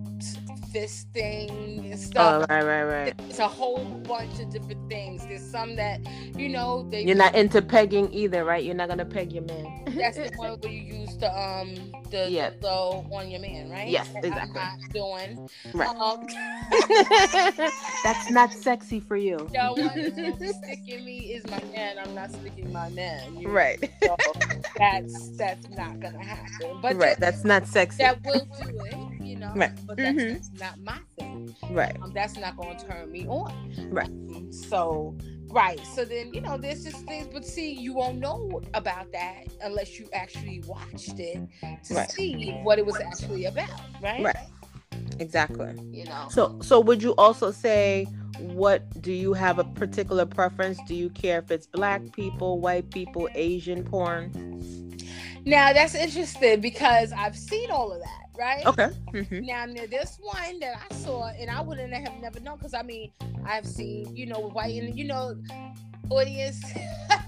fisting 0.73 1.91
and 1.91 1.99
stuff. 1.99 2.47
Oh, 2.49 2.55
right, 2.55 2.65
right, 2.65 2.85
right. 2.85 3.15
It's 3.29 3.39
a 3.39 3.49
whole 3.49 3.85
bunch 3.85 4.39
of 4.41 4.51
different 4.51 4.89
things. 4.89 5.27
There's 5.27 5.45
some 5.45 5.77
that, 5.77 6.01
you 6.37 6.49
know, 6.49 6.89
they 6.91 7.03
You're 7.03 7.17
not 7.17 7.35
into 7.35 7.61
pegging 7.61 8.13
either, 8.13 8.45
right? 8.45 8.63
You're 8.63 8.75
not 8.75 8.89
gonna 8.89 9.05
peg 9.05 9.33
your 9.33 9.45
man. 9.45 9.85
That's 9.97 10.17
the 10.17 10.31
one 10.37 10.53
where 10.61 10.73
you 10.73 11.01
use 11.01 11.17
the 11.17 11.37
um 11.37 11.75
the 12.11 12.31
yeah. 12.31 12.51
the 12.61 12.69
on 12.69 13.31
your 13.31 13.41
man, 13.41 13.71
right? 13.71 13.89
Yes, 13.89 14.09
exactly. 14.15 14.41
I'm 14.41 14.53
not 14.53 14.79
doing. 14.93 15.49
Right. 15.75 15.89
Um, 15.89 16.27
That's 18.05 18.31
not 18.31 18.53
sexy 18.53 19.01
for 19.01 19.17
you. 19.17 19.49
No 19.61 19.75
sticking 19.77 21.05
me 21.05 21.35
is 21.35 21.45
my 21.47 21.63
man. 21.75 21.97
I'm 21.99 22.15
not 22.15 22.31
sticking 22.33 22.73
my 22.73 22.89
man. 22.91 23.37
You 23.37 23.49
right. 23.49 23.91
So 24.03 24.17
that's 24.77 25.37
that's 25.37 25.69
not 25.71 26.01
gonna 26.01 26.25
happen. 26.25 26.79
But 26.81 26.97
right, 26.97 27.19
that's 27.19 27.45
not 27.45 27.67
sexy. 27.67 27.99
That 28.03 28.25
will 28.25 28.47
do 28.63 28.85
it 28.85 29.20
know. 29.37 29.53
Right. 29.55 29.73
But 29.87 29.97
that's, 29.97 30.19
mm-hmm. 30.19 30.33
that's, 30.35 30.51
not 30.61 30.81
my 30.81 30.99
thing. 31.19 31.55
Right. 31.71 31.97
Um, 32.03 32.13
that's 32.15 32.37
not 32.37 32.57
going 32.57 32.79
to 32.79 32.87
turn 32.87 33.11
me 33.11 33.27
on. 33.27 33.75
Right. 33.91 34.11
So, 34.53 35.17
right. 35.49 35.81
So 35.95 36.05
then, 36.05 36.33
you 36.33 36.41
know, 36.41 36.57
there's 36.57 36.85
just 36.85 37.05
things, 37.07 37.29
but 37.33 37.45
see, 37.45 37.73
you 37.73 37.95
won't 37.95 38.19
know 38.19 38.61
about 38.75 39.13
that 39.13 39.47
unless 39.63 39.99
you 39.99 40.09
actually 40.13 40.63
watched 40.67 41.19
it 41.19 41.41
to 41.85 41.95
right. 41.95 42.11
see 42.11 42.53
what 42.63 42.79
it 42.79 42.87
was 42.87 42.97
actually 42.97 43.47
about. 43.47 43.81
Right. 44.03 44.23
Right. 44.23 44.37
Exactly. 45.19 45.75
You 45.91 46.05
know. 46.05 46.27
So, 46.31 46.59
so 46.61 46.81
would 46.81 47.03
you 47.03 47.15
also 47.17 47.51
say? 47.51 48.07
what 48.39 49.03
do 49.03 49.13
you 49.13 49.35
have 49.35 49.59
a 49.59 49.65
particular 49.65 50.25
preference 50.25 50.79
do 50.87 50.95
you 50.95 51.11
care 51.11 51.41
if 51.41 51.51
it's 51.51 51.67
black 51.67 52.01
people 52.13 52.59
white 52.59 52.91
people 52.91 53.29
asian 53.35 53.85
porn 53.85 54.31
now 55.45 55.73
that's 55.73 55.95
interesting 55.95 56.61
because 56.61 57.13
i've 57.13 57.37
seen 57.37 57.71
all 57.71 57.93
of 57.93 58.01
that 58.01 58.21
right? 58.41 58.67
Okay. 58.67 58.89
Mm-hmm. 59.13 59.45
Now, 59.45 59.67
now, 59.67 59.85
this 59.89 60.19
one 60.21 60.59
that 60.61 60.81
I 60.91 60.95
saw, 60.95 61.29
and 61.29 61.51
I 61.51 61.61
wouldn't 61.61 61.93
have 61.93 62.21
never 62.21 62.41
known 62.41 62.57
because 62.57 62.75
I 62.75 62.83
mean, 62.83 63.13
I've 63.45 63.67
seen, 63.67 64.17
you 64.17 64.27
know, 64.27 64.39
white 64.39 64.83
and 64.83 64.99
you 64.99 65.05
know, 65.05 65.37
audience. 66.09 66.65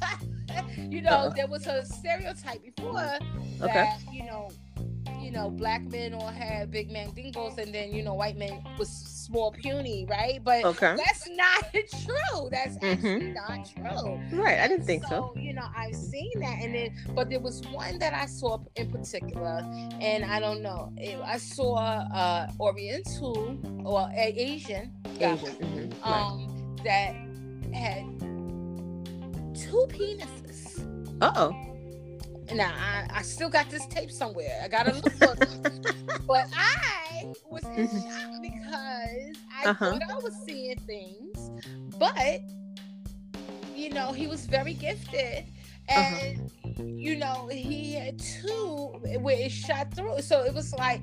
you 0.79 1.03
know, 1.03 1.11
Uh-oh. 1.11 1.33
there 1.37 1.47
was 1.47 1.67
a 1.67 1.85
stereotype 1.85 2.63
before 2.63 2.95
that, 2.95 3.23
okay. 3.61 3.93
you 4.11 4.25
know, 4.25 4.51
you 5.23 5.31
know, 5.31 5.51
black 5.51 5.83
men 5.83 6.15
all 6.15 6.29
had 6.29 6.71
big 6.71 6.91
man 6.91 7.11
dingles, 7.13 7.59
and 7.59 7.75
then 7.75 7.95
you 7.95 8.03
know, 8.03 8.15
white 8.15 8.37
men 8.37 8.63
was 8.79 8.89
small, 8.89 9.53
puny, 9.53 10.07
right? 10.09 10.41
But 10.43 10.65
okay. 10.65 10.97
that's 10.97 11.29
not 11.31 11.73
true. 11.73 12.49
That's 12.51 12.77
mm-hmm. 12.79 13.37
actually 13.49 13.85
not 13.85 14.01
true. 14.01 14.21
Right. 14.33 14.59
I 14.59 14.69
didn't 14.69 14.85
think 14.85 15.05
so, 15.05 15.33
so. 15.35 15.41
You 15.41 15.55
know, 15.55 15.67
I've 15.77 15.95
seen 15.95 16.33
that, 16.41 16.59
and 16.61 16.75
then, 16.75 16.95
but 17.15 17.31
there 17.31 17.41
was 17.41 17.63
one 17.69 17.99
that 17.99 18.15
I 18.15 18.27
saw 18.27 18.59
in 18.77 18.91
particular, 18.91 19.63
and 20.01 20.25
I 20.25 20.41
don't 20.41 20.63
know. 20.63 20.93
It, 20.97 21.19
I 21.25 21.39
saw 21.39 21.77
uh 21.77 22.51
Oriental 22.61 23.59
or 23.85 24.11
Asian, 24.15 24.93
Asian, 25.21 25.39
mm-hmm. 25.39 26.05
um, 26.05 26.77
right. 26.79 26.85
that 26.85 27.15
had 27.75 28.05
two 29.55 29.87
penises. 29.89 30.81
Uh 31.21 31.33
oh 31.37 31.72
now 32.57 32.73
I, 32.77 33.19
I 33.19 33.23
still 33.23 33.49
got 33.49 33.71
this 33.71 33.87
tape 33.87 34.11
somewhere. 34.11 34.61
I 34.63 34.69
gotta 34.69 34.95
look 34.95 35.13
for 35.13 35.35
it. 35.41 35.97
but 36.27 36.47
I 36.57 37.33
was 37.51 37.65
in 37.77 37.89
shock 37.89 38.43
because 38.43 39.37
I 39.55 39.67
uh-huh. 39.67 39.93
thought 39.93 40.03
I 40.11 40.19
was 40.23 40.35
seeing 40.47 40.79
things, 40.79 41.51
but 41.99 42.41
you 43.75 43.91
know, 43.91 44.13
he 44.13 44.27
was 44.27 44.47
very 44.47 44.75
gifted. 44.75 45.45
And 45.89 46.51
uh-huh. 46.65 46.83
you 46.85 47.17
know, 47.17 47.49
he 47.51 47.95
had 47.95 48.19
two 48.19 49.01
where 49.21 49.37
it 49.39 49.51
shot 49.51 49.95
through. 49.95 50.23
So 50.23 50.45
it 50.45 50.55
was 50.55 50.73
like 50.75 51.01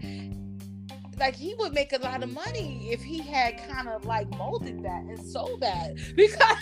like 1.20 1.36
he 1.36 1.54
would 1.56 1.74
make 1.74 1.94
a 1.94 1.98
lot 1.98 2.24
of 2.24 2.32
money 2.32 2.90
if 2.92 3.02
he 3.02 3.20
had 3.20 3.58
kind 3.70 3.88
of 3.88 4.06
like 4.06 4.30
molded 4.38 4.84
that 4.84 5.04
and 5.04 5.20
sold 5.20 5.62
that. 5.62 5.96
Because 6.16 6.58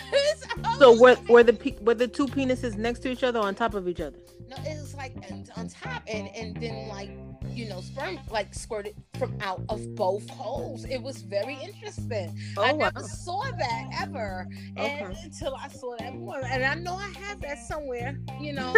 so 0.78 0.98
were, 1.00 1.16
were 1.28 1.42
the 1.42 1.74
were 1.82 1.94
the 1.94 2.08
two 2.08 2.26
penises 2.26 2.76
next 2.76 3.00
to 3.00 3.10
each 3.10 3.22
other 3.22 3.40
on 3.40 3.54
top 3.54 3.74
of 3.74 3.88
each 3.88 4.00
other? 4.00 4.16
No 4.48 4.56
it 4.58 4.80
was 4.80 4.94
like 4.94 5.14
on 5.56 5.68
top 5.68 6.02
and 6.06 6.28
and 6.34 6.56
then 6.60 6.88
like 6.88 7.10
you 7.50 7.68
know, 7.68 7.80
sperm 7.80 8.18
like 8.30 8.54
squirted 8.54 8.94
from 9.18 9.36
out 9.40 9.62
of 9.68 9.94
both 9.94 10.28
holes. 10.30 10.84
It 10.84 11.02
was 11.02 11.22
very 11.22 11.58
interesting. 11.62 12.38
Oh, 12.56 12.62
I 12.62 12.72
never 12.72 13.00
wow. 13.00 13.06
saw 13.06 13.42
that 13.42 13.84
ever 14.00 14.46
okay. 14.78 15.16
until 15.24 15.54
I 15.54 15.68
saw 15.68 15.96
that 15.98 16.14
one. 16.14 16.44
And 16.44 16.64
I 16.64 16.74
know 16.74 16.94
I 16.94 17.08
have 17.20 17.40
that 17.40 17.58
somewhere, 17.58 18.18
you 18.40 18.52
know. 18.52 18.74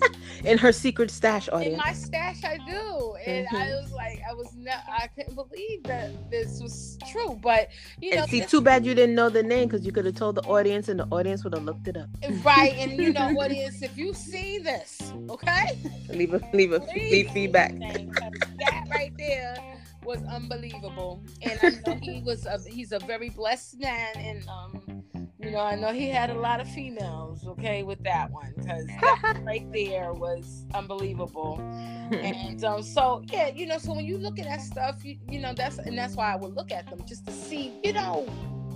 in 0.44 0.58
her 0.58 0.72
secret 0.72 1.10
stash 1.10 1.48
audience. 1.48 1.72
In 1.72 1.78
my 1.78 1.92
stash, 1.92 2.44
I 2.44 2.58
do. 2.58 3.16
And 3.26 3.46
mm-hmm. 3.46 3.56
I 3.56 3.66
was 3.80 3.92
like, 3.92 4.20
I 4.28 4.34
was 4.34 4.54
not, 4.56 4.82
I 4.88 5.08
couldn't 5.08 5.34
believe 5.34 5.82
that 5.84 6.30
this 6.30 6.60
was 6.60 6.98
true. 7.10 7.38
But, 7.42 7.68
you 8.00 8.14
know. 8.14 8.22
And 8.22 8.30
see, 8.30 8.44
too 8.44 8.60
bad 8.60 8.86
you 8.86 8.94
didn't 8.94 9.14
know 9.14 9.28
the 9.28 9.42
name 9.42 9.68
because 9.68 9.84
you 9.84 9.92
could 9.92 10.04
have 10.06 10.14
told 10.14 10.36
the 10.36 10.42
audience 10.42 10.88
and 10.88 11.00
the 11.00 11.06
audience 11.10 11.44
would 11.44 11.54
have 11.54 11.64
looked 11.64 11.88
it 11.88 11.96
up. 11.96 12.08
Right. 12.44 12.74
And, 12.76 12.92
you 12.92 13.12
know, 13.12 13.32
what 13.32 13.50
is, 13.56 13.82
if 13.82 13.96
you 13.96 14.14
see 14.14 14.58
this, 14.58 15.12
okay? 15.28 15.78
Leave 16.08 16.34
a, 16.34 16.40
leave 16.52 16.72
a, 16.72 16.78
leave 16.94 17.30
feedback 17.30 17.72
that 18.08 18.86
right 18.90 19.12
there 19.18 19.56
was 20.04 20.22
unbelievable. 20.24 21.22
And 21.42 21.58
I 21.62 21.70
know 21.86 21.98
he 22.00 22.22
was 22.22 22.46
a, 22.46 22.58
he's 22.66 22.92
a 22.92 22.98
very 23.00 23.30
blessed 23.30 23.80
man 23.80 24.16
and 24.16 24.48
um 24.48 25.00
you 25.42 25.50
know, 25.50 25.60
I 25.60 25.74
know 25.74 25.90
he 25.92 26.10
had 26.10 26.28
a 26.28 26.34
lot 26.34 26.60
of 26.60 26.68
females, 26.68 27.46
okay, 27.46 27.82
with 27.82 28.02
that 28.04 28.30
one, 28.30 28.52
because 28.56 28.86
that 28.86 29.40
right 29.42 29.66
there 29.72 30.12
was 30.12 30.66
unbelievable. 30.74 31.58
and 32.12 32.62
um, 32.62 32.82
so 32.82 33.22
yeah, 33.32 33.48
you 33.48 33.66
know, 33.66 33.78
so 33.78 33.94
when 33.94 34.04
you 34.04 34.18
look 34.18 34.38
at 34.38 34.44
that 34.44 34.60
stuff, 34.60 35.02
you, 35.02 35.16
you 35.30 35.40
know, 35.40 35.54
that's 35.54 35.78
and 35.78 35.96
that's 35.96 36.14
why 36.14 36.32
I 36.32 36.36
would 36.36 36.54
look 36.54 36.70
at 36.70 36.90
them 36.90 37.02
just 37.06 37.26
to 37.26 37.32
see, 37.32 37.72
you 37.82 37.94
know, 37.94 38.26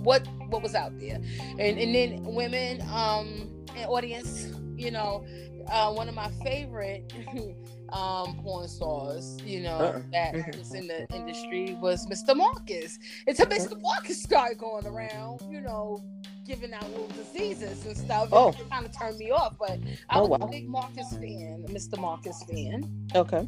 what 0.01 0.27
what 0.47 0.63
was 0.63 0.73
out 0.73 0.97
there. 0.99 1.19
And 1.59 1.77
and 1.77 1.93
then 1.93 2.23
women, 2.23 2.81
um, 2.91 3.49
and 3.75 3.85
audience, 3.87 4.51
you 4.75 4.89
know, 4.89 5.23
uh, 5.69 5.93
one 5.93 6.09
of 6.09 6.15
my 6.15 6.29
favorite 6.43 7.13
um, 7.89 8.39
porn 8.41 8.67
stars, 8.67 9.37
you 9.43 9.61
know, 9.61 9.77
uh-uh. 9.77 10.01
that 10.11 10.33
mm-hmm. 10.33 10.59
was 10.59 10.73
in 10.73 10.87
the 10.87 11.07
industry 11.13 11.77
was 11.81 12.05
Mr. 12.07 12.35
Marcus. 12.35 12.99
Until 13.27 13.45
Mr. 13.47 13.71
Uh-huh. 13.71 13.75
Marcus 13.81 14.21
started 14.21 14.57
going 14.57 14.85
around, 14.85 15.41
you 15.49 15.61
know, 15.61 16.03
giving 16.45 16.73
out 16.73 16.89
little 16.91 17.07
diseases 17.07 17.85
and 17.85 17.97
stuff. 17.97 18.29
Oh. 18.31 18.49
It 18.49 18.69
kind 18.69 18.85
of 18.85 18.97
turned 18.97 19.17
me 19.17 19.31
off, 19.31 19.55
but 19.57 19.79
I 20.09 20.19
oh, 20.19 20.27
was 20.27 20.39
wow. 20.39 20.47
a 20.47 20.51
big 20.51 20.67
Marcus 20.67 21.11
fan, 21.11 21.65
Mr. 21.69 21.99
Marcus 21.99 22.43
fan. 22.43 23.07
Okay. 23.15 23.47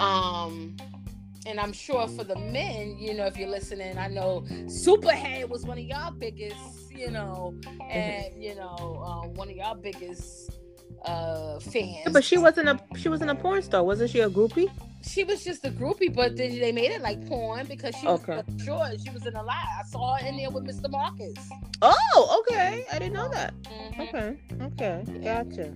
Um, 0.00 0.76
and 1.46 1.60
I'm 1.60 1.72
sure 1.72 2.08
for 2.08 2.24
the 2.24 2.36
men, 2.36 2.96
you 2.98 3.14
know, 3.14 3.26
if 3.26 3.36
you're 3.36 3.50
listening, 3.50 3.98
I 3.98 4.08
know 4.08 4.44
Superhead 4.64 5.48
was 5.48 5.64
one 5.64 5.78
of 5.78 5.84
y'all 5.84 6.10
biggest, 6.10 6.90
you 6.90 7.10
know, 7.10 7.54
mm-hmm. 7.60 7.90
and 7.90 8.42
you 8.42 8.54
know, 8.54 9.02
uh, 9.04 9.28
one 9.28 9.50
of 9.50 9.56
y'all 9.56 9.74
biggest 9.74 10.50
uh 11.04 11.58
fans. 11.60 11.98
Yeah, 12.04 12.10
but 12.10 12.24
she 12.24 12.38
wasn't 12.38 12.68
a 12.68 12.80
she 12.96 13.08
wasn't 13.08 13.30
a 13.30 13.34
porn 13.34 13.62
star, 13.62 13.82
wasn't 13.82 14.10
she? 14.10 14.20
A 14.20 14.30
groupie? 14.30 14.70
She 15.02 15.22
was 15.22 15.44
just 15.44 15.64
a 15.66 15.70
groupie, 15.70 16.14
but 16.14 16.36
then 16.36 16.58
they 16.58 16.72
made 16.72 16.90
it 16.90 17.02
like 17.02 17.26
porn 17.26 17.66
because 17.66 17.94
she 17.96 18.06
okay. 18.06 18.42
was 18.46 18.64
sure 18.64 18.88
she 19.04 19.10
was 19.10 19.26
in 19.26 19.34
a 19.36 19.42
lie. 19.42 19.66
I 19.78 19.82
saw 19.84 20.16
her 20.16 20.26
in 20.26 20.38
there 20.38 20.50
with 20.50 20.64
Mr. 20.64 20.90
Marcus. 20.90 21.36
Oh, 21.82 22.40
okay. 22.40 22.86
I 22.90 22.98
didn't 22.98 23.12
know 23.12 23.28
that. 23.28 23.52
Mm-hmm. 23.64 24.00
Okay, 24.00 24.38
okay, 24.62 25.04
gotcha. 25.22 25.66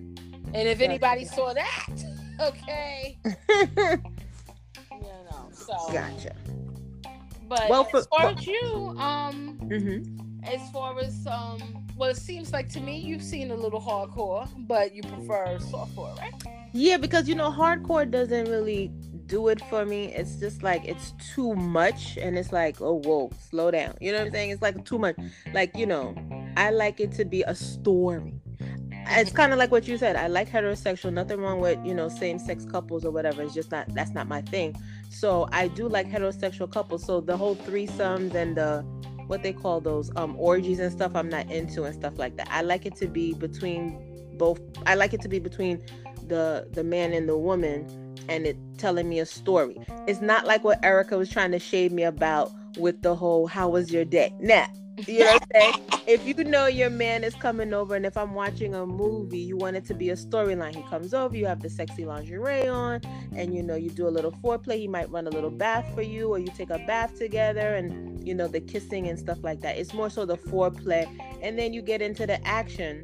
And 0.53 0.67
if 0.67 0.79
gotcha. 0.79 0.89
anybody 0.89 1.25
saw 1.25 1.53
that, 1.53 1.89
okay, 2.41 3.19
you 3.23 3.35
know, 4.91 5.49
so 5.51 5.75
gotcha. 5.93 6.35
But 7.47 7.69
well, 7.69 7.83
for, 7.83 7.97
as 7.97 8.07
far 8.07 8.29
as 8.29 8.47
you, 8.47 8.95
um, 8.97 9.59
mm-hmm. 9.63 10.43
as 10.43 10.71
far 10.71 10.99
as 10.99 11.27
um 11.27 11.87
well, 11.99 12.09
it 12.09 12.17
seems 12.17 12.53
like 12.53 12.69
to 12.69 12.79
me 12.79 12.97
you've 12.97 13.21
seen 13.21 13.51
a 13.51 13.55
little 13.55 13.81
hardcore, 13.81 14.47
but 14.67 14.95
you 14.95 15.03
prefer 15.03 15.57
softcore, 15.59 16.17
right? 16.17 16.33
Yeah, 16.71 16.95
because 16.95 17.27
you 17.27 17.35
know, 17.35 17.51
hardcore 17.51 18.09
doesn't 18.09 18.47
really 18.47 18.87
do 19.25 19.49
it 19.49 19.61
for 19.69 19.85
me. 19.85 20.05
It's 20.05 20.37
just 20.37 20.63
like 20.63 20.85
it's 20.85 21.13
too 21.35 21.53
much, 21.55 22.17
and 22.17 22.37
it's 22.37 22.53
like, 22.53 22.79
oh, 22.79 23.01
whoa, 23.03 23.31
slow 23.49 23.69
down. 23.69 23.95
You 23.99 24.13
know 24.13 24.19
what 24.19 24.27
I'm 24.27 24.31
saying? 24.31 24.51
It's 24.51 24.61
like 24.61 24.85
too 24.85 24.97
much. 24.97 25.17
Like 25.53 25.75
you 25.75 25.85
know, 25.85 26.15
I 26.55 26.69
like 26.69 27.01
it 27.01 27.11
to 27.13 27.25
be 27.25 27.43
a 27.43 27.53
story. 27.53 28.33
It's 29.11 29.31
kind 29.31 29.51
of 29.51 29.59
like 29.59 29.71
what 29.71 29.87
you 29.87 29.97
said. 29.97 30.15
I 30.15 30.27
like 30.27 30.49
heterosexual. 30.49 31.11
Nothing 31.11 31.41
wrong 31.41 31.59
with 31.59 31.83
you 31.85 31.93
know 31.93 32.07
same-sex 32.07 32.63
couples 32.63 33.03
or 33.03 33.11
whatever. 33.11 33.41
It's 33.41 33.53
just 33.53 33.71
not 33.71 33.93
that's 33.93 34.11
not 34.11 34.27
my 34.29 34.41
thing. 34.41 34.73
So 35.09 35.49
I 35.51 35.67
do 35.67 35.89
like 35.89 36.07
heterosexual 36.07 36.71
couples. 36.71 37.05
So 37.05 37.19
the 37.19 37.35
whole 37.35 37.57
threesomes 37.57 38.35
and 38.35 38.55
the 38.55 38.85
what 39.29 39.43
they 39.43 39.53
call 39.53 39.79
those 39.79 40.09
um 40.15 40.35
orgies 40.39 40.79
and 40.79 40.91
stuff 40.91 41.11
I'm 41.15 41.29
not 41.29 41.49
into 41.51 41.83
and 41.83 41.93
stuff 41.93 42.17
like 42.17 42.35
that. 42.37 42.49
I 42.51 42.63
like 42.63 42.87
it 42.87 42.95
to 42.95 43.07
be 43.07 43.33
between 43.33 43.95
both 44.39 44.59
I 44.87 44.95
like 44.95 45.13
it 45.13 45.21
to 45.21 45.29
be 45.29 45.37
between 45.37 45.83
the 46.27 46.67
the 46.71 46.83
man 46.83 47.13
and 47.13 47.29
the 47.29 47.37
woman 47.37 47.87
and 48.27 48.47
it 48.47 48.57
telling 48.79 49.07
me 49.07 49.19
a 49.19 49.25
story. 49.27 49.77
It's 50.07 50.19
not 50.19 50.47
like 50.47 50.63
what 50.63 50.83
Erica 50.83 51.15
was 51.15 51.29
trying 51.29 51.51
to 51.51 51.59
shade 51.59 51.91
me 51.91 52.03
about 52.03 52.51
with 52.77 53.03
the 53.03 53.15
whole 53.15 53.45
how 53.45 53.69
was 53.69 53.91
your 53.91 54.03
day? 54.03 54.33
Nah, 54.39 54.65
you 55.07 55.19
know 55.19 55.25
what 55.33 55.43
I'm 55.55 55.73
saying? 55.73 56.01
if 56.07 56.25
you 56.25 56.33
know 56.43 56.65
your 56.65 56.89
man 56.89 57.23
is 57.23 57.35
coming 57.35 57.73
over, 57.73 57.95
and 57.95 58.05
if 58.05 58.17
I'm 58.17 58.33
watching 58.33 58.73
a 58.73 58.85
movie, 58.85 59.39
you 59.39 59.57
want 59.57 59.75
it 59.75 59.85
to 59.85 59.93
be 59.93 60.09
a 60.09 60.15
storyline. 60.15 60.75
He 60.75 60.83
comes 60.83 61.13
over, 61.13 61.35
you 61.35 61.45
have 61.45 61.61
the 61.61 61.69
sexy 61.69 62.05
lingerie 62.05 62.67
on, 62.67 63.01
and 63.35 63.53
you 63.55 63.61
know, 63.61 63.75
you 63.75 63.89
do 63.89 64.07
a 64.07 64.09
little 64.09 64.31
foreplay. 64.31 64.77
He 64.77 64.87
might 64.87 65.09
run 65.11 65.27
a 65.27 65.29
little 65.29 65.51
bath 65.51 65.85
for 65.93 66.01
you, 66.01 66.29
or 66.29 66.39
you 66.39 66.47
take 66.47 66.69
a 66.69 66.79
bath 66.79 67.17
together, 67.17 67.75
and 67.75 68.27
you 68.27 68.33
know, 68.33 68.47
the 68.47 68.61
kissing 68.61 69.07
and 69.07 69.19
stuff 69.19 69.39
like 69.43 69.61
that. 69.61 69.77
It's 69.77 69.93
more 69.93 70.09
so 70.09 70.25
the 70.25 70.37
foreplay, 70.37 71.07
and 71.41 71.57
then 71.57 71.73
you 71.73 71.81
get 71.81 72.01
into 72.01 72.25
the 72.25 72.45
action 72.47 73.03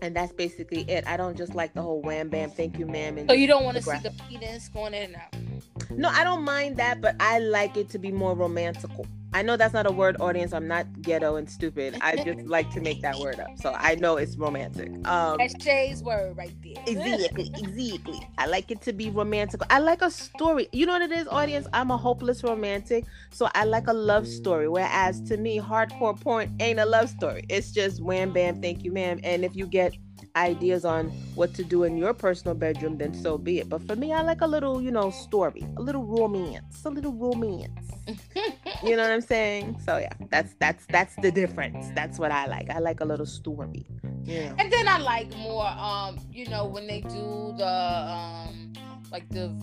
and 0.00 0.14
that's 0.14 0.32
basically 0.32 0.82
it. 0.82 1.04
I 1.08 1.16
don't 1.16 1.36
just 1.36 1.56
like 1.56 1.74
the 1.74 1.82
whole 1.82 2.00
wham 2.02 2.28
bam, 2.28 2.50
thank 2.50 2.78
you, 2.78 2.86
ma'am. 2.86 3.26
so 3.28 3.34
you 3.34 3.48
don't 3.48 3.64
want 3.64 3.76
to 3.76 3.82
see 3.82 3.98
the 3.98 4.12
penis 4.28 4.68
going 4.68 4.94
in 4.94 5.14
and 5.14 5.16
out. 5.16 5.90
No, 5.90 6.08
I 6.08 6.22
don't 6.22 6.44
mind 6.44 6.76
that, 6.76 7.00
but 7.00 7.16
I 7.20 7.40
like 7.40 7.76
it 7.76 7.88
to 7.90 7.98
be 7.98 8.12
more 8.12 8.36
romantical. 8.36 9.06
I 9.32 9.42
know 9.42 9.56
that's 9.56 9.74
not 9.74 9.86
a 9.86 9.90
word 9.90 10.16
audience. 10.20 10.52
I'm 10.52 10.66
not 10.66 10.86
ghetto 11.02 11.36
and 11.36 11.48
stupid. 11.48 11.96
I 12.00 12.16
just 12.24 12.46
like 12.46 12.70
to 12.72 12.80
make 12.80 13.02
that 13.02 13.18
word 13.18 13.40
up. 13.40 13.50
So 13.56 13.74
I 13.76 13.94
know 13.96 14.16
it's 14.16 14.36
romantic. 14.36 14.90
Um 15.06 15.38
That's 15.38 15.62
Shay's 15.62 16.02
word 16.02 16.36
right 16.36 16.54
there. 16.62 16.82
exactly, 16.86 17.50
exactly. 17.56 18.20
I 18.38 18.46
like 18.46 18.70
it 18.70 18.80
to 18.82 18.92
be 18.92 19.10
romantic. 19.10 19.60
I 19.70 19.78
like 19.80 20.02
a 20.02 20.10
story. 20.10 20.68
You 20.72 20.86
know 20.86 20.92
what 20.92 21.02
it 21.02 21.12
is, 21.12 21.28
audience? 21.28 21.66
I'm 21.72 21.90
a 21.90 21.96
hopeless 21.96 22.42
romantic. 22.42 23.04
So 23.30 23.48
I 23.54 23.64
like 23.64 23.86
a 23.86 23.92
love 23.92 24.26
story. 24.26 24.68
Whereas 24.68 25.20
to 25.22 25.36
me, 25.36 25.60
hardcore 25.60 26.18
porn 26.20 26.54
ain't 26.60 26.80
a 26.80 26.86
love 26.86 27.08
story. 27.10 27.44
It's 27.48 27.72
just 27.72 28.02
wham 28.02 28.32
bam, 28.32 28.60
thank 28.62 28.84
you, 28.84 28.92
ma'am. 28.92 29.20
And 29.24 29.44
if 29.44 29.54
you 29.56 29.66
get 29.66 29.94
ideas 30.36 30.84
on 30.84 31.08
what 31.34 31.54
to 31.54 31.64
do 31.64 31.84
in 31.84 31.96
your 31.96 32.14
personal 32.14 32.54
bedroom, 32.54 32.98
then 32.98 33.14
so 33.14 33.38
be 33.38 33.58
it. 33.58 33.68
But 33.68 33.82
for 33.86 33.96
me, 33.96 34.12
I 34.12 34.22
like 34.22 34.40
a 34.40 34.46
little, 34.46 34.80
you 34.80 34.90
know, 34.90 35.10
story, 35.10 35.64
a 35.76 35.82
little 35.82 36.04
romance, 36.04 36.84
a 36.84 36.90
little 36.90 37.12
romance. 37.12 37.92
you 38.84 38.96
know 38.96 39.02
what 39.02 39.12
I'm 39.12 39.20
saying? 39.20 39.80
So 39.84 39.98
yeah, 39.98 40.12
that's 40.30 40.54
that's 40.58 40.86
that's 40.86 41.16
the 41.16 41.30
difference. 41.30 41.90
That's 41.94 42.18
what 42.18 42.30
I 42.30 42.46
like. 42.46 42.70
I 42.70 42.78
like 42.78 43.00
a 43.00 43.04
little 43.04 43.26
story. 43.26 43.86
Yeah. 44.24 44.54
And 44.58 44.70
then 44.70 44.88
I 44.88 44.98
like 44.98 45.34
more, 45.38 45.66
um, 45.66 46.18
you 46.30 46.48
know, 46.48 46.66
when 46.66 46.86
they 46.86 47.00
do 47.00 47.54
the 47.56 47.66
um, 47.66 48.72
like 49.10 49.28
the 49.30 49.54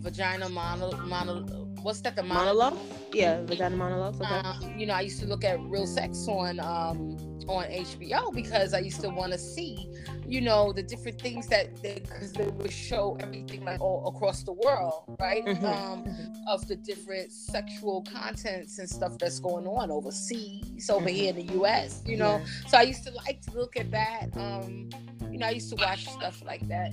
vagina 0.00 0.48
mono 0.48 0.96
mono 1.06 1.66
what's 1.82 2.00
that 2.00 2.16
the 2.16 2.22
monologue? 2.22 2.74
monologue? 2.74 3.14
Yeah, 3.14 3.44
vagina 3.44 3.76
monologues. 3.76 4.20
Okay. 4.20 4.34
Um, 4.34 4.78
you 4.78 4.86
know, 4.86 4.94
I 4.94 5.02
used 5.02 5.20
to 5.20 5.26
look 5.26 5.44
at 5.44 5.60
real 5.60 5.86
sex 5.86 6.26
on 6.28 6.58
um 6.60 7.16
on 7.48 7.64
HBO 7.64 8.32
because 8.32 8.74
I 8.74 8.80
used 8.80 9.00
to 9.02 9.08
want 9.08 9.32
to 9.32 9.38
see, 9.38 9.88
you 10.26 10.40
know, 10.40 10.72
the 10.72 10.82
different 10.82 11.20
things 11.20 11.46
that 11.48 11.80
because 11.82 12.32
they, 12.32 12.44
they, 12.44 12.50
would 12.50 12.72
show 12.72 13.16
everything 13.20 13.64
like 13.64 13.80
all 13.80 14.12
across 14.14 14.42
the 14.42 14.52
world, 14.52 15.16
right? 15.20 15.44
Mm-hmm. 15.44 15.64
Um, 15.64 16.04
of 16.48 16.66
the 16.68 16.76
different 16.76 17.32
sexual 17.32 18.02
contents 18.02 18.78
and 18.78 18.88
stuff 18.88 19.18
that's 19.18 19.38
going 19.38 19.66
on 19.66 19.90
overseas, 19.90 20.90
over 20.90 21.06
mm-hmm. 21.06 21.14
here 21.14 21.30
in 21.30 21.46
the 21.46 21.52
U.S. 21.54 22.02
You 22.06 22.16
know, 22.16 22.38
yeah. 22.38 22.68
so 22.68 22.78
I 22.78 22.82
used 22.82 23.04
to 23.04 23.12
like 23.12 23.42
to 23.42 23.52
look 23.52 23.76
at 23.76 23.90
that. 23.90 24.28
Um, 24.36 24.90
you 25.30 25.38
know, 25.38 25.46
I 25.46 25.50
used 25.50 25.70
to 25.70 25.76
watch 25.76 26.06
stuff 26.06 26.42
like 26.44 26.66
that. 26.68 26.92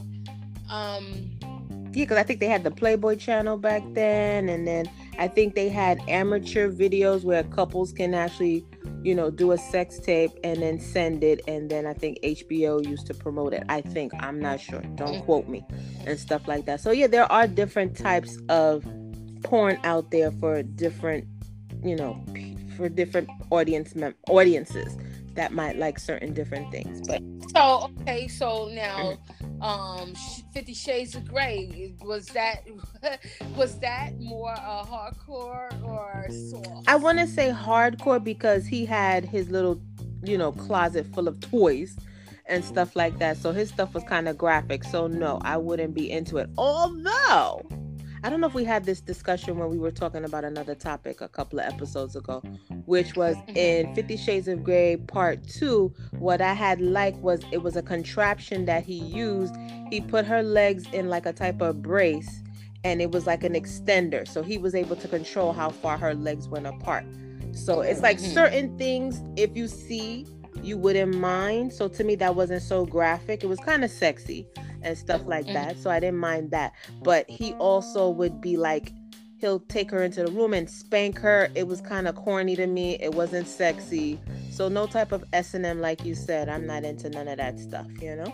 Um, 0.70 1.32
yeah, 1.94 2.06
because 2.06 2.18
I 2.18 2.24
think 2.24 2.40
they 2.40 2.48
had 2.48 2.64
the 2.64 2.72
Playboy 2.72 3.18
channel 3.18 3.56
back 3.56 3.84
then, 3.92 4.50
and 4.50 4.68
then 4.68 4.90
I 5.20 5.28
think 5.28 5.54
they 5.54 5.70
had 5.70 6.02
amateur 6.08 6.72
videos 6.72 7.24
where 7.24 7.44
couples 7.44 7.92
can 7.92 8.14
actually, 8.16 8.66
you 9.04 9.14
know, 9.14 9.30
do 9.30 9.52
a 9.52 9.58
sex 9.58 10.00
tape 10.00 10.32
and 10.44 10.62
then 10.62 10.80
send 10.80 11.24
it, 11.24 11.42
and 11.48 11.70
then 11.70 11.86
I 11.86 11.94
think 11.94 12.20
HBO 12.24 12.86
used 12.88 13.06
to 13.08 13.14
promote 13.14 13.54
it. 13.54 13.64
I 13.70 13.82
think 13.82 14.14
I'm 14.20 14.40
not 14.40 14.60
sure. 14.60 14.82
Don't 14.96 15.22
mm. 15.22 15.26
quote 15.26 15.48
me, 15.48 15.66
and 16.06 16.20
stuff 16.20 16.48
like 16.48 16.66
that. 16.66 16.80
So 16.80 16.92
yeah, 16.92 17.08
there 17.08 17.30
are 17.32 17.48
different 17.48 17.98
types 17.98 18.38
of 18.50 18.86
porn 19.44 19.78
out 19.84 20.12
there 20.12 20.32
for 20.32 20.64
different, 20.64 21.26
you 21.84 21.96
know, 21.96 22.24
for 22.78 22.90
different 22.90 23.30
audience 23.52 23.94
mem- 23.96 24.16
audiences. 24.30 24.98
That 25.36 25.54
might 25.54 25.78
like 25.78 26.00
certain 26.00 26.34
different 26.34 26.72
things. 26.72 27.02
But 27.08 27.22
so 27.56 27.92
okay, 28.02 28.28
so 28.28 28.70
now 28.74 29.18
um 29.62 30.14
50 30.54 30.74
shades 30.74 31.16
of 31.16 31.28
gray 31.28 31.94
was 32.02 32.28
that 32.28 32.64
was 33.56 33.80
that 33.80 34.20
more 34.20 34.52
uh, 34.52 34.84
hardcore 34.84 35.84
or 35.84 36.28
soft 36.30 36.88
i 36.88 36.96
want 36.96 37.18
to 37.20 37.28
say 37.28 37.50
hardcore 37.50 38.22
because 38.22 38.66
he 38.66 38.86
had 38.86 39.24
his 39.24 39.50
little 39.50 39.82
you 40.24 40.38
know 40.38 40.52
closet 40.52 41.06
full 41.14 41.28
of 41.30 41.40
toys 41.40 41.98
and 42.48 42.64
stuff 42.66 42.96
like 42.96 43.18
that 43.20 43.38
so 43.38 43.54
his 43.54 43.70
stuff 43.70 43.94
was 43.94 44.04
kind 44.04 44.28
of 44.28 44.38
graphic 44.38 44.84
so 44.84 45.08
no 45.08 45.40
i 45.44 45.56
wouldn't 45.56 45.94
be 45.94 46.12
into 46.12 46.38
it 46.38 46.50
although 46.58 47.62
I 48.26 48.30
don't 48.30 48.40
know 48.40 48.48
if 48.48 48.54
we 48.54 48.64
had 48.64 48.86
this 48.86 49.02
discussion 49.02 49.58
when 49.58 49.70
we 49.70 49.78
were 49.78 49.92
talking 49.92 50.24
about 50.24 50.46
another 50.46 50.76
topic 50.76 51.20
a 51.20 51.28
couple 51.28 51.60
of 51.60 51.66
episodes 51.66 52.16
ago, 52.16 52.42
which 52.86 53.18
was 53.18 53.36
in 53.50 53.94
Fifty 53.96 54.16
Shades 54.16 54.48
of 54.48 54.64
Grey 54.64 54.96
Part 54.96 55.46
Two. 55.46 55.94
What 56.12 56.40
I 56.40 56.54
had 56.54 56.80
liked 56.80 57.18
was 57.18 57.42
it 57.52 57.58
was 57.58 57.76
a 57.76 57.82
contraption 57.82 58.64
that 58.66 58.86
he 58.86 58.94
used. 58.94 59.54
He 59.90 60.00
put 60.00 60.26
her 60.26 60.42
legs 60.42 60.86
in 60.94 61.10
like 61.10 61.26
a 61.26 61.34
type 61.34 61.62
of 61.62 61.82
brace, 61.82 62.42
and 62.86 63.02
it 63.02 63.12
was 63.12 63.28
like 63.28 63.44
an 63.44 63.56
extender, 63.56 64.26
so 64.26 64.42
he 64.42 64.58
was 64.58 64.74
able 64.74 64.96
to 64.96 65.08
control 65.10 65.52
how 65.52 65.70
far 65.70 65.98
her 65.98 66.16
legs 66.16 66.48
went 66.48 66.66
apart. 66.66 67.04
So 67.52 67.82
it's 67.82 68.02
like 68.02 68.20
mm-hmm. 68.20 68.34
certain 68.34 68.78
things, 68.78 69.22
if 69.36 69.58
you 69.58 69.68
see, 69.68 70.26
you 70.62 70.78
wouldn't 70.78 71.14
mind. 71.18 71.74
So 71.74 71.90
to 71.90 72.04
me, 72.06 72.16
that 72.16 72.36
wasn't 72.36 72.62
so 72.62 72.86
graphic. 72.86 73.44
It 73.44 73.48
was 73.48 73.60
kind 73.60 73.84
of 73.84 73.92
sexy 73.92 74.48
and 74.84 74.98
stuff 74.98 75.22
like 75.26 75.46
mm-hmm. 75.46 75.54
that. 75.54 75.78
So 75.78 75.90
I 75.90 76.00
didn't 76.00 76.20
mind 76.20 76.52
that. 76.52 76.74
But 77.02 77.30
he 77.30 77.54
also 77.54 78.10
would 78.10 78.42
be 78.42 78.58
like, 78.58 78.94
he'll 79.38 79.60
take 79.60 79.92
her 79.92 80.04
into 80.04 80.24
the 80.24 80.32
room 80.32 80.54
and 80.54 80.70
spank 80.70 81.20
her. 81.20 81.50
It 81.56 81.68
was 81.68 81.82
kind 81.82 82.08
of 82.08 82.16
corny 82.16 82.56
to 82.56 82.68
me. 82.68 82.98
It 83.00 83.14
wasn't 83.14 83.48
sexy. 83.48 84.20
So 84.52 84.70
no 84.70 84.88
type 84.88 85.12
of 85.12 85.24
S 85.34 85.54
and 85.54 85.66
M, 85.66 85.82
like 85.82 86.06
you 86.06 86.16
said. 86.16 86.50
I'm 86.50 86.66
not 86.66 86.84
into 86.84 87.10
none 87.10 87.28
of 87.28 87.38
that 87.38 87.60
stuff. 87.60 87.88
You 88.02 88.16
know. 88.16 88.34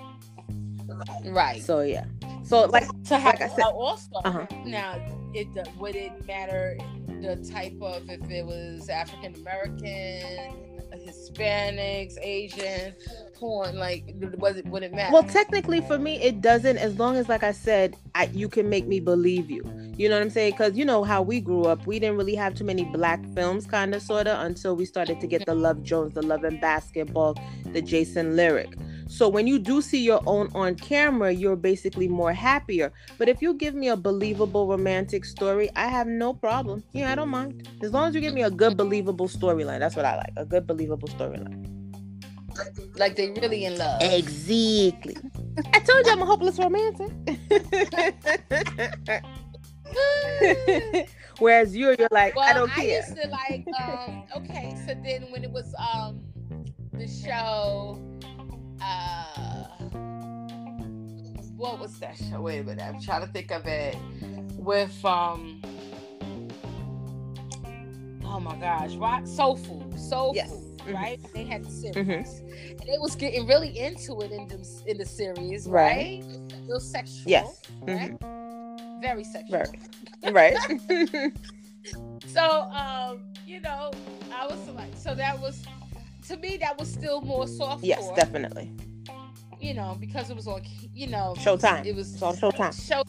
Right. 1.25 1.61
So 1.61 1.81
yeah. 1.81 2.05
So 2.43 2.65
like 2.65 2.87
to 3.05 3.17
have, 3.17 3.39
like 3.39 3.41
I 3.41 3.55
said, 3.55 3.65
also 3.65 4.09
uh-huh. 4.25 4.47
now 4.65 4.95
it 5.33 5.47
would 5.77 5.95
it 5.95 6.25
matter 6.25 6.77
the 7.07 7.35
type 7.51 7.79
of 7.81 8.09
if 8.09 8.29
it 8.29 8.45
was 8.45 8.89
African 8.89 9.35
American 9.35 10.69
Hispanics, 11.05 12.17
Asian 12.21 12.93
porn? 13.39 13.77
Like, 13.77 14.03
was 14.37 14.57
it 14.57 14.65
would 14.67 14.83
it 14.83 14.91
matter? 14.91 15.13
Well, 15.13 15.23
technically, 15.23 15.81
for 15.81 15.97
me, 15.97 16.21
it 16.21 16.41
doesn't. 16.41 16.77
As 16.77 16.99
long 16.99 17.15
as, 17.15 17.29
like 17.29 17.43
I 17.43 17.51
said, 17.51 17.95
I, 18.15 18.25
you 18.33 18.49
can 18.49 18.69
make 18.69 18.87
me 18.87 18.99
believe 18.99 19.49
you. 19.49 19.63
You 19.97 20.07
know 20.09 20.15
what 20.15 20.21
I'm 20.21 20.29
saying? 20.29 20.51
Because 20.51 20.77
you 20.77 20.85
know 20.85 21.03
how 21.03 21.21
we 21.21 21.41
grew 21.41 21.63
up. 21.65 21.85
We 21.85 21.99
didn't 21.99 22.17
really 22.17 22.35
have 22.35 22.55
too 22.55 22.63
many 22.63 22.85
black 22.85 23.23
films, 23.33 23.65
kind 23.65 23.95
of, 23.95 24.01
sorta, 24.01 24.39
until 24.41 24.75
we 24.75 24.85
started 24.85 25.19
to 25.21 25.27
get 25.27 25.45
the 25.45 25.55
Love 25.55 25.83
Jones, 25.83 26.13
the 26.13 26.21
Love 26.21 26.43
and 26.43 26.59
Basketball, 26.61 27.35
the 27.73 27.81
Jason 27.81 28.35
Lyric. 28.35 28.75
So 29.07 29.27
when 29.27 29.47
you 29.47 29.57
do 29.57 29.81
see 29.81 30.01
your 30.03 30.21
own 30.27 30.51
on 30.53 30.75
camera, 30.75 31.31
you're 31.31 31.55
basically 31.55 32.07
more 32.07 32.31
happier. 32.31 32.93
But 33.17 33.27
if 33.27 33.41
you 33.41 33.55
give 33.55 33.73
me 33.73 33.89
a 33.89 33.97
believable 33.97 34.67
romantic 34.67 35.25
story, 35.25 35.69
I 35.75 35.87
have 35.87 36.05
no 36.07 36.33
problem. 36.33 36.83
Yeah, 36.93 37.11
I 37.11 37.15
don't 37.15 37.29
mind. 37.29 37.67
As 37.81 37.91
long 37.91 38.07
as 38.07 38.15
you 38.15 38.21
give 38.21 38.35
me 38.35 38.43
a 38.43 38.51
good 38.51 38.77
believable 38.77 39.27
storyline. 39.27 39.79
That's 39.79 39.95
what 39.95 40.05
I 40.05 40.15
like. 40.15 40.33
A 40.37 40.45
good 40.45 40.67
believable 40.67 41.07
storyline. 41.07 41.78
Like 42.95 43.15
they 43.15 43.29
really 43.31 43.65
in 43.65 43.77
love. 43.77 44.01
Exactly. 44.01 45.17
I 45.73 45.79
told 45.79 46.05
you 46.05 46.11
I'm 46.11 46.21
a 46.21 46.25
hopeless 46.25 46.59
romantic. 46.59 47.11
Whereas 51.39 51.75
you're 51.75 51.93
you're 51.93 52.07
like, 52.11 52.35
well, 52.35 52.49
I 52.49 52.53
don't 52.53 52.71
care. 52.71 53.01
I 53.01 53.07
used 53.07 53.15
to 53.15 53.27
like 53.29 53.65
um 53.79 54.23
okay, 54.37 54.75
so 54.85 54.93
then 55.03 55.31
when 55.31 55.43
it 55.43 55.51
was 55.51 55.73
um 55.77 56.21
the 56.93 57.07
show 57.07 57.99
uh 58.81 59.65
what 61.55 61.79
was 61.79 61.97
that 61.99 62.17
show? 62.17 62.41
Wait 62.41 62.59
a 62.59 62.63
minute, 62.63 62.83
I'm 62.83 63.01
trying 63.01 63.25
to 63.25 63.31
think 63.31 63.51
of 63.51 63.65
it. 63.65 63.95
With 64.53 65.03
um 65.05 65.61
oh 68.25 68.39
my 68.39 68.55
gosh, 68.57 68.95
right? 68.95 69.27
Soul 69.27 69.55
Food. 69.57 69.99
Soul 69.99 70.33
yes. 70.35 70.49
Food, 70.49 70.68
mm-hmm. 70.79 70.93
right? 70.93 71.19
They 71.33 71.43
had 71.43 71.65
the 71.65 71.71
series. 71.71 71.95
Mm-hmm. 71.95 72.71
And 72.71 72.79
they 72.79 72.97
was 72.99 73.15
getting 73.15 73.47
really 73.47 73.77
into 73.77 74.19
it 74.21 74.31
in 74.31 74.47
the 74.47 74.83
in 74.87 74.97
the 74.97 75.05
series, 75.05 75.67
right? 75.67 76.23
right? 76.23 76.53
A 76.53 76.61
little 76.61 76.79
sexual. 76.79 77.23
Yes. 77.25 77.61
Right? 77.81 78.19
Mm-hmm. 78.19 79.01
Very 79.01 79.23
sexual. 79.23 79.63
Right. 80.23 80.57
right. 80.59 81.31
so 82.27 82.61
um, 82.71 83.23
you 83.45 83.61
know, 83.61 83.91
I 84.33 84.47
was 84.47 84.67
like 84.69 84.95
so 84.95 85.15
that 85.15 85.39
was 85.39 85.63
to 86.27 86.37
me 86.37 86.57
that 86.57 86.77
was 86.77 86.91
still 86.91 87.21
more 87.21 87.47
soft. 87.47 87.83
Yes, 87.83 88.09
definitely. 88.15 88.71
You 89.59 89.73
know, 89.73 89.97
because 89.99 90.29
it 90.29 90.35
was 90.37 90.47
on, 90.47 90.61
you 90.93 91.07
know, 91.07 91.33
Showtime. 91.37 91.85
It 91.85 91.95
was 91.95 92.21
on 92.21 92.35
Showtime. 92.37 92.87
Show, 92.87 93.03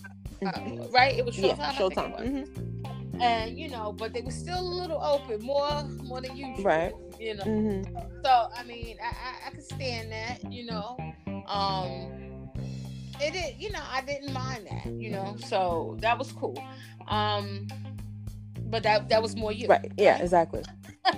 uh, 0.44 0.88
right? 0.90 1.16
It 1.16 1.24
was 1.24 1.36
Showtime. 1.36 1.58
Yeah, 1.58 1.72
Showtime. 1.74 2.79
And 3.20 3.58
you 3.58 3.68
know, 3.68 3.92
but 3.92 4.12
they 4.12 4.22
were 4.22 4.30
still 4.30 4.60
a 4.60 4.70
little 4.80 5.02
open, 5.02 5.44
more 5.44 5.84
more 6.04 6.20
than 6.20 6.36
usual. 6.36 6.64
Right. 6.64 6.92
You 7.18 7.34
know. 7.36 7.44
Mm-hmm. 7.44 7.96
So 8.24 8.48
I 8.56 8.62
mean, 8.64 8.96
I, 9.02 9.08
I 9.08 9.48
I 9.48 9.50
could 9.50 9.64
stand 9.64 10.12
that. 10.12 10.52
You 10.52 10.66
know. 10.66 10.96
Um. 11.46 12.20
It 13.22 13.34
is, 13.34 13.60
you 13.60 13.70
know, 13.70 13.82
I 13.92 14.00
didn't 14.00 14.32
mind 14.32 14.66
that, 14.70 14.90
you 14.90 15.10
know, 15.10 15.36
so 15.44 15.98
that 16.00 16.18
was 16.18 16.32
cool. 16.32 16.56
Um, 17.06 17.68
but 18.70 18.82
that 18.84 19.10
that 19.10 19.20
was 19.20 19.36
more 19.36 19.52
you, 19.52 19.68
right? 19.68 19.92
Yeah, 19.98 20.12
right? 20.12 20.22
exactly. 20.22 20.62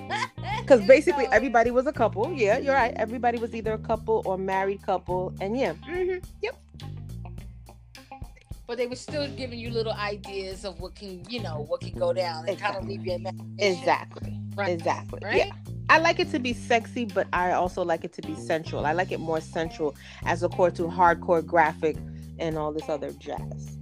Because 0.63 0.87
basically 0.87 1.27
everybody 1.33 1.73
was 1.73 1.87
a 1.87 1.93
couple. 1.93 2.33
Yeah, 2.33 2.59
you're 2.59 2.75
right. 2.75 2.95
Everybody 2.95 3.39
was 3.39 3.53
either 3.53 3.73
a 3.73 3.79
couple 3.79 4.23
or 4.25 4.39
married 4.39 4.81
couple, 4.83 5.35
and 5.41 5.59
yeah, 5.59 5.75
mm-hmm. 5.75 6.25
yep. 6.41 6.57
But 8.67 8.79
they 8.79 8.87
were 8.87 8.97
still 8.97 9.29
giving 9.37 9.59
you 9.59 9.71
little 9.71 9.93
ideas 9.93 10.65
of 10.65 10.81
what 10.81 10.95
can, 10.95 11.25
you 11.29 11.43
know, 11.43 11.67
what 11.69 11.81
can 11.81 11.99
go 11.99 12.13
down 12.13 12.41
and 12.41 12.51
exactly. 12.51 12.73
kind 12.73 12.85
of 12.85 12.89
leave 12.89 13.07
your 13.07 13.17
imagination. 13.17 13.59
Exactly. 13.59 14.39
Right. 14.55 14.71
Exactly. 14.71 15.21
Right? 15.23 15.37
Yeah. 15.37 15.53
I 15.89 15.99
like 15.99 16.21
it 16.21 16.31
to 16.31 16.39
be 16.39 16.53
sexy, 16.53 17.05
but 17.05 17.27
I 17.33 17.53
also 17.53 17.85
like 17.85 18.05
it 18.05 18.13
to 18.15 18.23
be 18.23 18.35
sensual. 18.35 18.87
I 18.87 18.93
like 18.93 19.13
it 19.13 19.21
more 19.21 19.41
sensual 19.41 19.95
as 20.25 20.43
opposed 20.43 20.77
to 20.77 20.85
hardcore 20.85 21.45
graphic 21.45 21.97
and 22.39 22.57
all 22.57 22.73
this 22.73 22.89
other 22.89 23.11
jazz. 23.13 23.79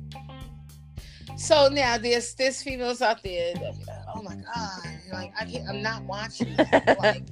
So 1.36 1.68
now 1.68 1.96
there's 1.96 2.34
there's 2.34 2.62
females 2.62 3.00
out 3.00 3.22
there 3.22 3.54
that 3.54 3.74
oh 4.14 4.22
my 4.22 4.34
god, 4.34 5.00
like 5.12 5.32
I 5.38 5.44
can't, 5.46 5.68
I'm 5.68 5.82
not 5.82 6.02
watching. 6.04 6.54
like, 7.00 7.22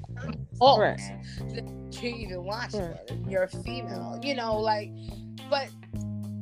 oh, 0.61 0.79
right. 0.79 1.01
you 2.01 2.09
even 2.09 2.45
watching 2.45 2.81
right. 2.81 3.11
You're 3.29 3.43
a 3.43 3.49
female, 3.49 4.19
you 4.23 4.35
know, 4.35 4.57
like. 4.57 4.91
But 5.51 5.69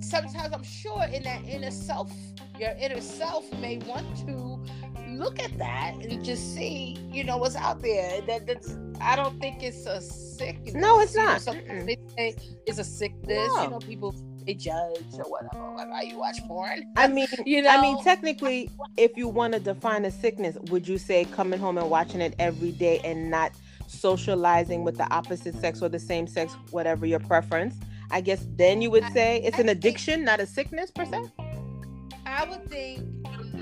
sometimes 0.01 0.53
I'm 0.53 0.63
sure 0.63 1.05
in 1.05 1.23
that 1.25 1.45
inner 1.45 1.71
self, 1.71 2.13
your 2.59 2.71
inner 2.81 3.01
self 3.01 3.51
may 3.55 3.79
want 3.79 4.17
to 4.27 4.63
look 5.09 5.41
at 5.41 5.57
that 5.59 5.95
and 5.95 6.25
just 6.25 6.55
see, 6.55 6.97
you 7.11 7.25
know, 7.25 7.37
what's 7.37 7.57
out 7.57 7.83
there. 7.83 8.21
That 8.23 8.47
that's 8.47 8.77
I 9.01 9.17
don't 9.17 9.41
think 9.41 9.63
it's 9.63 9.87
a 9.87 10.01
sickness. 10.01 10.75
No, 10.75 11.01
it's 11.01 11.15
not. 11.15 11.45
You 11.47 11.63
know, 11.63 11.85
they 11.85 11.99
say 12.17 12.37
it's 12.67 12.79
a 12.79 12.85
sickness. 12.85 13.49
No. 13.49 13.63
You 13.63 13.71
know, 13.71 13.79
people 13.79 14.15
they 14.47 14.55
judge 14.55 15.03
or 15.15 15.25
whatever. 15.25 15.91
Why 15.91 16.03
you 16.03 16.19
watch 16.19 16.39
porn? 16.47 16.85
I 16.97 17.09
mean, 17.09 17.27
you 17.47 17.63
know, 17.63 17.71
I 17.71 17.83
mean, 17.83 18.03
technically, 18.03 18.71
if 18.97 19.17
you 19.17 19.29
want 19.29 19.55
to 19.55 19.61
define 19.61 20.05
a 20.05 20.11
sickness, 20.11 20.57
would 20.71 20.87
you 20.87 20.99
say 20.99 21.25
coming 21.27 21.59
home 21.59 21.79
and 21.79 21.91
watching 21.91 22.21
it 22.21 22.35
every 22.39 22.73
day 22.73 23.01
and 23.05 23.31
not 23.31 23.53
socializing 23.89 24.85
with 24.85 24.97
the 24.97 25.13
opposite 25.13 25.55
sex 25.57 25.83
or 25.83 25.89
the 25.89 25.99
same 25.99 26.27
sex, 26.27 26.55
whatever 26.71 27.07
your 27.07 27.21
preference? 27.21 27.75
I 28.11 28.21
guess 28.21 28.47
then 28.57 28.83
you 28.83 28.91
would 28.91 29.05
say 29.13 29.41
it's 29.43 29.59
an 29.59 29.69
addiction, 29.69 30.25
not 30.25 30.41
a 30.41 30.47
sickness 30.47 30.91
per 30.91 31.05
se. 31.05 31.25
I 32.25 32.45
would 32.45 32.69
think 32.69 33.03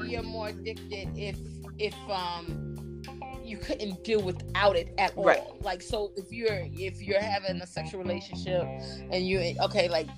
you're 0.07 0.23
more 0.23 0.49
addicted 0.49 1.09
if 1.17 1.39
if 1.79 1.95
um 2.09 3.03
you 3.45 3.59
couldn't 3.59 4.03
deal 4.05 4.23
without 4.23 4.77
it 4.77 4.95
at 4.99 5.17
all. 5.17 5.25
Right. 5.25 5.43
Like 5.61 5.83
so 5.83 6.13
if 6.17 6.33
you're 6.33 6.67
if 6.73 7.01
you're 7.03 7.21
having 7.21 7.61
a 7.61 7.67
sexual 7.67 8.01
relationship 8.01 8.63
and 9.11 9.27
you 9.27 9.55
okay, 9.61 9.89
like 9.89 10.09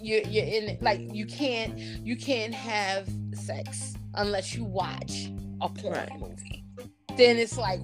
you're 0.00 0.22
you're 0.22 0.44
in 0.44 0.78
like 0.80 1.00
you 1.12 1.26
can't 1.26 1.78
you 1.78 2.16
can't 2.16 2.54
have 2.54 3.08
sex 3.34 3.94
unless 4.14 4.54
you 4.54 4.64
watch 4.64 5.30
a 5.60 5.68
porn 5.68 5.94
right. 5.94 6.20
movie. 6.20 6.64
Then 7.16 7.36
it's 7.36 7.58
like 7.58 7.80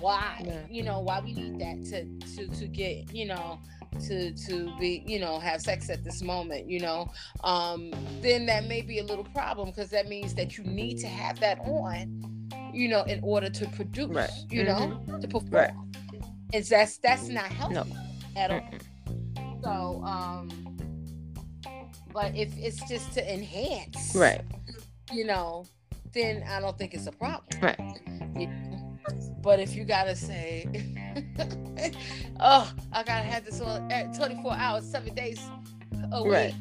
why? 0.00 0.42
Yeah. 0.44 0.60
You 0.68 0.82
know, 0.82 1.00
why 1.00 1.20
we 1.20 1.32
need 1.32 1.58
that 1.60 1.84
to 1.90 2.04
to 2.36 2.48
to 2.58 2.66
get, 2.66 3.14
you 3.14 3.26
know, 3.26 3.60
to 4.00 4.32
to 4.34 4.72
be 4.78 5.02
you 5.06 5.18
know 5.18 5.38
have 5.38 5.60
sex 5.60 5.90
at 5.90 6.02
this 6.04 6.22
moment 6.22 6.68
you 6.68 6.80
know 6.80 7.10
um 7.44 7.92
then 8.20 8.46
that 8.46 8.66
may 8.66 8.80
be 8.80 8.98
a 8.98 9.04
little 9.04 9.24
problem 9.24 9.70
because 9.70 9.90
that 9.90 10.08
means 10.08 10.34
that 10.34 10.56
you 10.56 10.64
need 10.64 10.98
to 10.98 11.06
have 11.06 11.38
that 11.40 11.58
on 11.60 12.48
you 12.72 12.88
know 12.88 13.02
in 13.04 13.20
order 13.22 13.48
to 13.50 13.66
produce 13.68 14.08
right. 14.08 14.30
you 14.50 14.64
mm-hmm. 14.64 15.12
know 15.12 15.18
to 15.20 15.28
perform 15.28 15.52
right. 15.52 15.72
and 16.52 16.64
that's 16.64 16.98
that's 16.98 17.28
not 17.28 17.44
healthy 17.44 17.74
no. 17.74 17.86
at 18.36 18.50
all 18.50 18.60
mm 18.60 18.80
so 19.62 20.02
um 20.04 20.48
but 22.12 22.34
if 22.36 22.56
it's 22.58 22.86
just 22.88 23.12
to 23.14 23.32
enhance, 23.32 24.14
right, 24.14 24.42
you 25.12 25.24
know, 25.24 25.64
then 26.12 26.44
I 26.48 26.60
don't 26.60 26.76
think 26.76 26.94
it's 26.94 27.06
a 27.06 27.12
problem. 27.12 27.44
Right. 27.60 27.78
Know? 27.78 28.71
But 29.42 29.58
if 29.58 29.74
you 29.74 29.84
gotta 29.84 30.14
say, 30.14 30.66
oh, 32.40 32.72
I 32.92 33.02
gotta 33.02 33.24
have 33.24 33.44
this 33.44 33.60
on 33.60 33.88
24 34.14 34.52
hours, 34.52 34.84
seven 34.84 35.14
days 35.14 35.40
a 36.12 36.22
week, 36.22 36.32
right. 36.32 36.54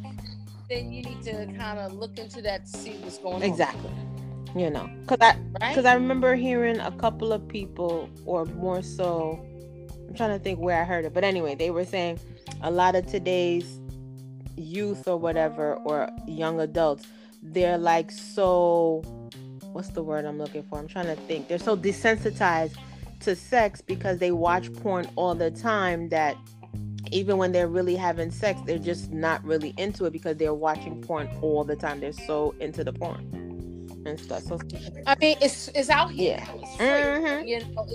then 0.68 0.92
you 0.92 1.04
need 1.04 1.22
to 1.24 1.46
kind 1.58 1.78
of 1.78 1.94
look 1.94 2.18
into 2.18 2.42
that 2.42 2.66
to 2.66 2.78
see 2.78 2.94
what's 3.02 3.20
going 3.20 3.44
exactly. 3.44 3.90
on. 3.90 3.96
Exactly. 3.96 4.64
You 4.64 4.70
know, 4.70 4.90
because 5.02 5.20
I 5.22 5.34
because 5.54 5.86
right? 5.86 5.92
I 5.92 5.94
remember 5.94 6.36
hearing 6.36 6.80
a 6.80 6.92
couple 6.92 7.32
of 7.32 7.48
people, 7.48 8.10
or 8.26 8.46
more 8.46 8.82
so, 8.82 9.40
I'm 10.10 10.16
trying 10.16 10.38
to 10.38 10.44
think 10.44 10.60
where 10.60 10.82
I 10.82 10.84
heard 10.84 11.06
it, 11.06 11.14
but 11.14 11.24
anyway, 11.24 11.56
they 11.56 11.70
were 11.70 11.86
saying 11.86 12.20
a 12.64 12.72
lot 12.72 12.96
of 12.96 13.06
today's 13.06 13.80
youth 14.58 15.08
or 15.08 15.18
whatever, 15.18 15.76
or 15.76 16.10
young 16.28 16.60
adults, 16.60 17.08
they're 17.42 17.78
like 17.78 18.12
so 18.12 19.04
what's 19.74 19.90
the 19.90 20.04
word 20.04 20.26
I'm 20.26 20.38
looking 20.38 20.64
for? 20.64 20.78
I'm 20.78 20.88
trying 20.88 21.08
to 21.08 21.16
think. 21.16 21.48
They're 21.48 21.60
so 21.60 21.76
desensitized 21.76 22.76
to 23.22 23.36
sex 23.36 23.82
because 23.82 24.20
they 24.20 24.32
watch 24.32 24.72
porn 24.74 25.10
all 25.16 25.36
the 25.36 25.52
time 25.52 26.10
that 26.10 26.36
even 27.12 27.38
when 27.38 27.52
they're 27.52 27.68
really 27.68 27.96
having 27.96 28.32
sex, 28.32 28.60
they're 28.66 28.80
just 28.80 29.12
not 29.12 29.44
really 29.44 29.74
into 29.78 30.06
it 30.06 30.14
because 30.14 30.38
they're 30.38 30.54
watching 30.54 31.02
porn 31.02 31.30
all 31.42 31.64
the 31.64 31.76
time. 31.76 32.00
They're 32.00 32.14
so 32.14 32.56
into 32.60 32.84
the 32.84 32.94
porn 32.94 33.42
and 34.06 34.20
stuff. 34.20 34.44
So 34.44 34.60
I 35.08 35.16
mean, 35.20 35.38
it's 35.42 35.68
it's 35.70 35.90
out 35.90 36.12
here. 36.12 36.38
Yeah. 36.40 36.56
It's 36.56 36.76
free. 36.78 36.86
Mm-hmm. 36.86 37.48
You 37.48 37.60
know, 37.74 37.88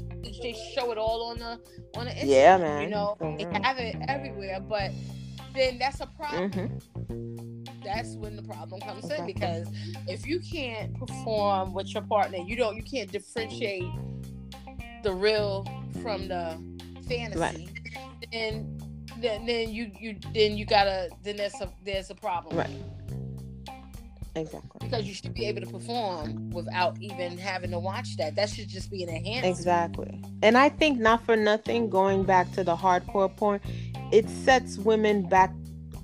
they 0.43 0.57
show 0.75 0.93
it 0.93 0.99
all 0.99 1.31
on 1.31 1.39
the 1.39 1.61
on 1.99 2.07
the 2.07 2.13
internet. 2.13 2.27
Yeah, 2.27 2.59
man. 2.59 2.83
You 2.83 2.91
know, 2.91 3.17
mm-hmm. 3.21 3.37
they 3.37 3.61
have 3.63 3.79
it 3.79 3.97
everywhere, 4.09 4.61
but 4.61 4.91
then 5.55 5.79
that's 5.79 6.01
a 6.01 6.07
problem. 6.07 6.51
Mm-hmm. 6.51 7.56
That's 7.87 8.17
when 8.17 8.35
the 8.35 8.43
problem 8.43 8.81
comes 8.81 9.09
in 9.11 9.25
because 9.27 9.69
if 10.09 10.27
you 10.27 10.41
can't 10.41 10.93
perform 10.99 11.73
with 11.73 11.95
your 11.95 12.03
partner, 12.03 12.39
you 12.39 12.57
don't, 12.57 12.77
you 12.77 12.83
can't 12.83 13.11
differentiate 13.11 13.85
the 15.05 15.13
real 15.13 15.65
from 16.03 16.27
the 16.27 16.61
fantasy. 17.09 17.39
Right. 17.39 17.69
Then, 18.33 18.77
then, 19.19 19.47
then 19.47 19.71
you, 19.71 19.93
you, 20.01 20.17
then 20.35 20.57
you 20.57 20.67
gotta, 20.67 21.11
then 21.23 21.37
there's 21.37 21.55
a, 21.61 21.71
there's 21.85 22.11
a 22.11 22.17
problem. 22.17 22.57
Right. 22.57 22.71
Exactly. 24.35 24.81
Because 24.81 25.07
you 25.07 25.15
should 25.15 25.33
be 25.33 25.47
able 25.47 25.61
to 25.61 25.67
perform 25.69 26.51
without 26.51 27.01
even 27.01 27.39
having 27.39 27.71
to 27.71 27.79
watch 27.79 28.17
that. 28.17 28.35
That 28.35 28.51
should 28.51 28.69
just 28.69 28.91
be 28.91 29.05
an 29.05 29.11
enhancement. 29.11 29.57
Exactly. 29.57 30.21
And 30.43 30.59
I 30.59 30.71
think 30.71 30.99
not 30.99 31.25
for 31.25 31.37
nothing, 31.37 31.89
going 31.89 32.25
back 32.25 32.51
to 32.53 32.65
the 32.65 32.77
hardcore 32.77 33.35
porn, 33.35 33.61
it 34.13 34.29
sets 34.29 34.77
women 34.77 35.23
back 35.29 35.53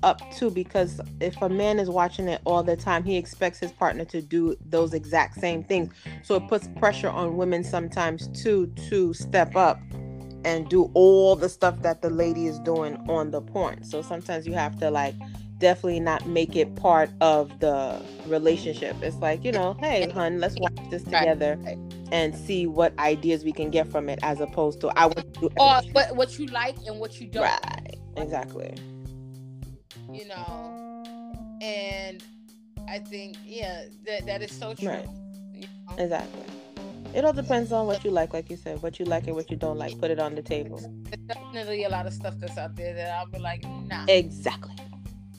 up 0.03 0.21
too 0.31 0.51
because 0.51 1.01
if 1.19 1.41
a 1.41 1.49
man 1.49 1.79
is 1.79 1.89
watching 1.89 2.27
it 2.27 2.41
all 2.45 2.61
the 2.61 2.75
time 2.75 3.03
he 3.03 3.17
expects 3.17 3.59
his 3.59 3.71
partner 3.71 4.05
to 4.05 4.21
do 4.21 4.55
those 4.65 4.93
exact 4.93 5.39
same 5.39 5.63
things. 5.63 5.93
So 6.23 6.35
it 6.35 6.47
puts 6.47 6.67
pressure 6.77 7.09
on 7.09 7.37
women 7.37 7.63
sometimes 7.63 8.27
too 8.39 8.67
to 8.89 9.13
step 9.13 9.55
up 9.55 9.79
and 10.45 10.69
do 10.69 10.91
all 10.93 11.35
the 11.35 11.49
stuff 11.49 11.81
that 11.81 12.01
the 12.01 12.09
lady 12.09 12.47
is 12.47 12.59
doing 12.59 12.97
on 13.09 13.31
the 13.31 13.41
porn. 13.41 13.83
So 13.83 14.01
sometimes 14.01 14.45
you 14.45 14.53
have 14.53 14.77
to 14.79 14.91
like 14.91 15.15
definitely 15.57 16.01
not 16.01 16.27
make 16.27 16.57
it 16.57 16.75
part 16.75 17.09
of 17.21 17.59
the 17.59 18.01
relationship. 18.27 18.95
It's 19.01 19.17
like 19.17 19.45
you 19.45 19.51
know 19.53 19.77
hey 19.79 20.09
hun 20.11 20.39
let's 20.39 20.59
watch 20.59 20.77
this 20.89 21.03
together 21.03 21.57
and 22.11 22.35
see 22.35 22.67
what 22.67 22.97
ideas 22.99 23.43
we 23.43 23.51
can 23.51 23.71
get 23.71 23.87
from 23.87 24.07
it 24.07 24.19
as 24.21 24.39
opposed 24.39 24.79
to 24.79 24.87
i 24.89 25.07
would 25.07 25.33
do 25.33 25.49
or 25.57 25.81
what, 25.93 26.15
what 26.15 26.37
you 26.37 26.45
like 26.47 26.75
and 26.85 26.99
what 26.99 27.19
you 27.19 27.25
don't. 27.25 27.43
Right. 27.43 27.95
Exactly 28.17 28.75
Mm-hmm. 30.13 30.21
you 30.21 30.27
know, 30.27 31.57
and 31.61 32.23
I 32.87 32.99
think 32.99 33.37
yeah, 33.45 33.85
that 34.05 34.25
that 34.25 34.41
is 34.41 34.51
so 34.51 34.73
true. 34.73 34.89
Right. 34.89 35.07
You 35.53 35.61
know? 35.61 35.95
Exactly. 35.97 36.43
It 37.13 37.23
all 37.23 37.33
depends 37.33 37.71
on 37.71 37.85
what 37.85 38.03
you 38.03 38.09
like, 38.09 38.33
like 38.33 38.49
you 38.49 38.57
said, 38.57 38.81
what 38.81 38.99
you 38.99 39.05
like 39.05 39.27
and 39.27 39.35
what 39.35 39.51
you 39.51 39.57
don't 39.57 39.77
like. 39.77 39.99
Put 39.99 40.09
it 40.09 40.19
on 40.19 40.33
the 40.33 40.41
table. 40.41 40.79
There's 41.03 41.21
definitely 41.27 41.83
a 41.83 41.89
lot 41.89 42.07
of 42.07 42.13
stuff 42.13 42.33
that's 42.39 42.57
out 42.57 42.75
there 42.75 42.93
that 42.95 43.11
I'll 43.11 43.27
be 43.27 43.37
like, 43.37 43.63
nah. 43.87 44.05
Exactly. 44.07 44.75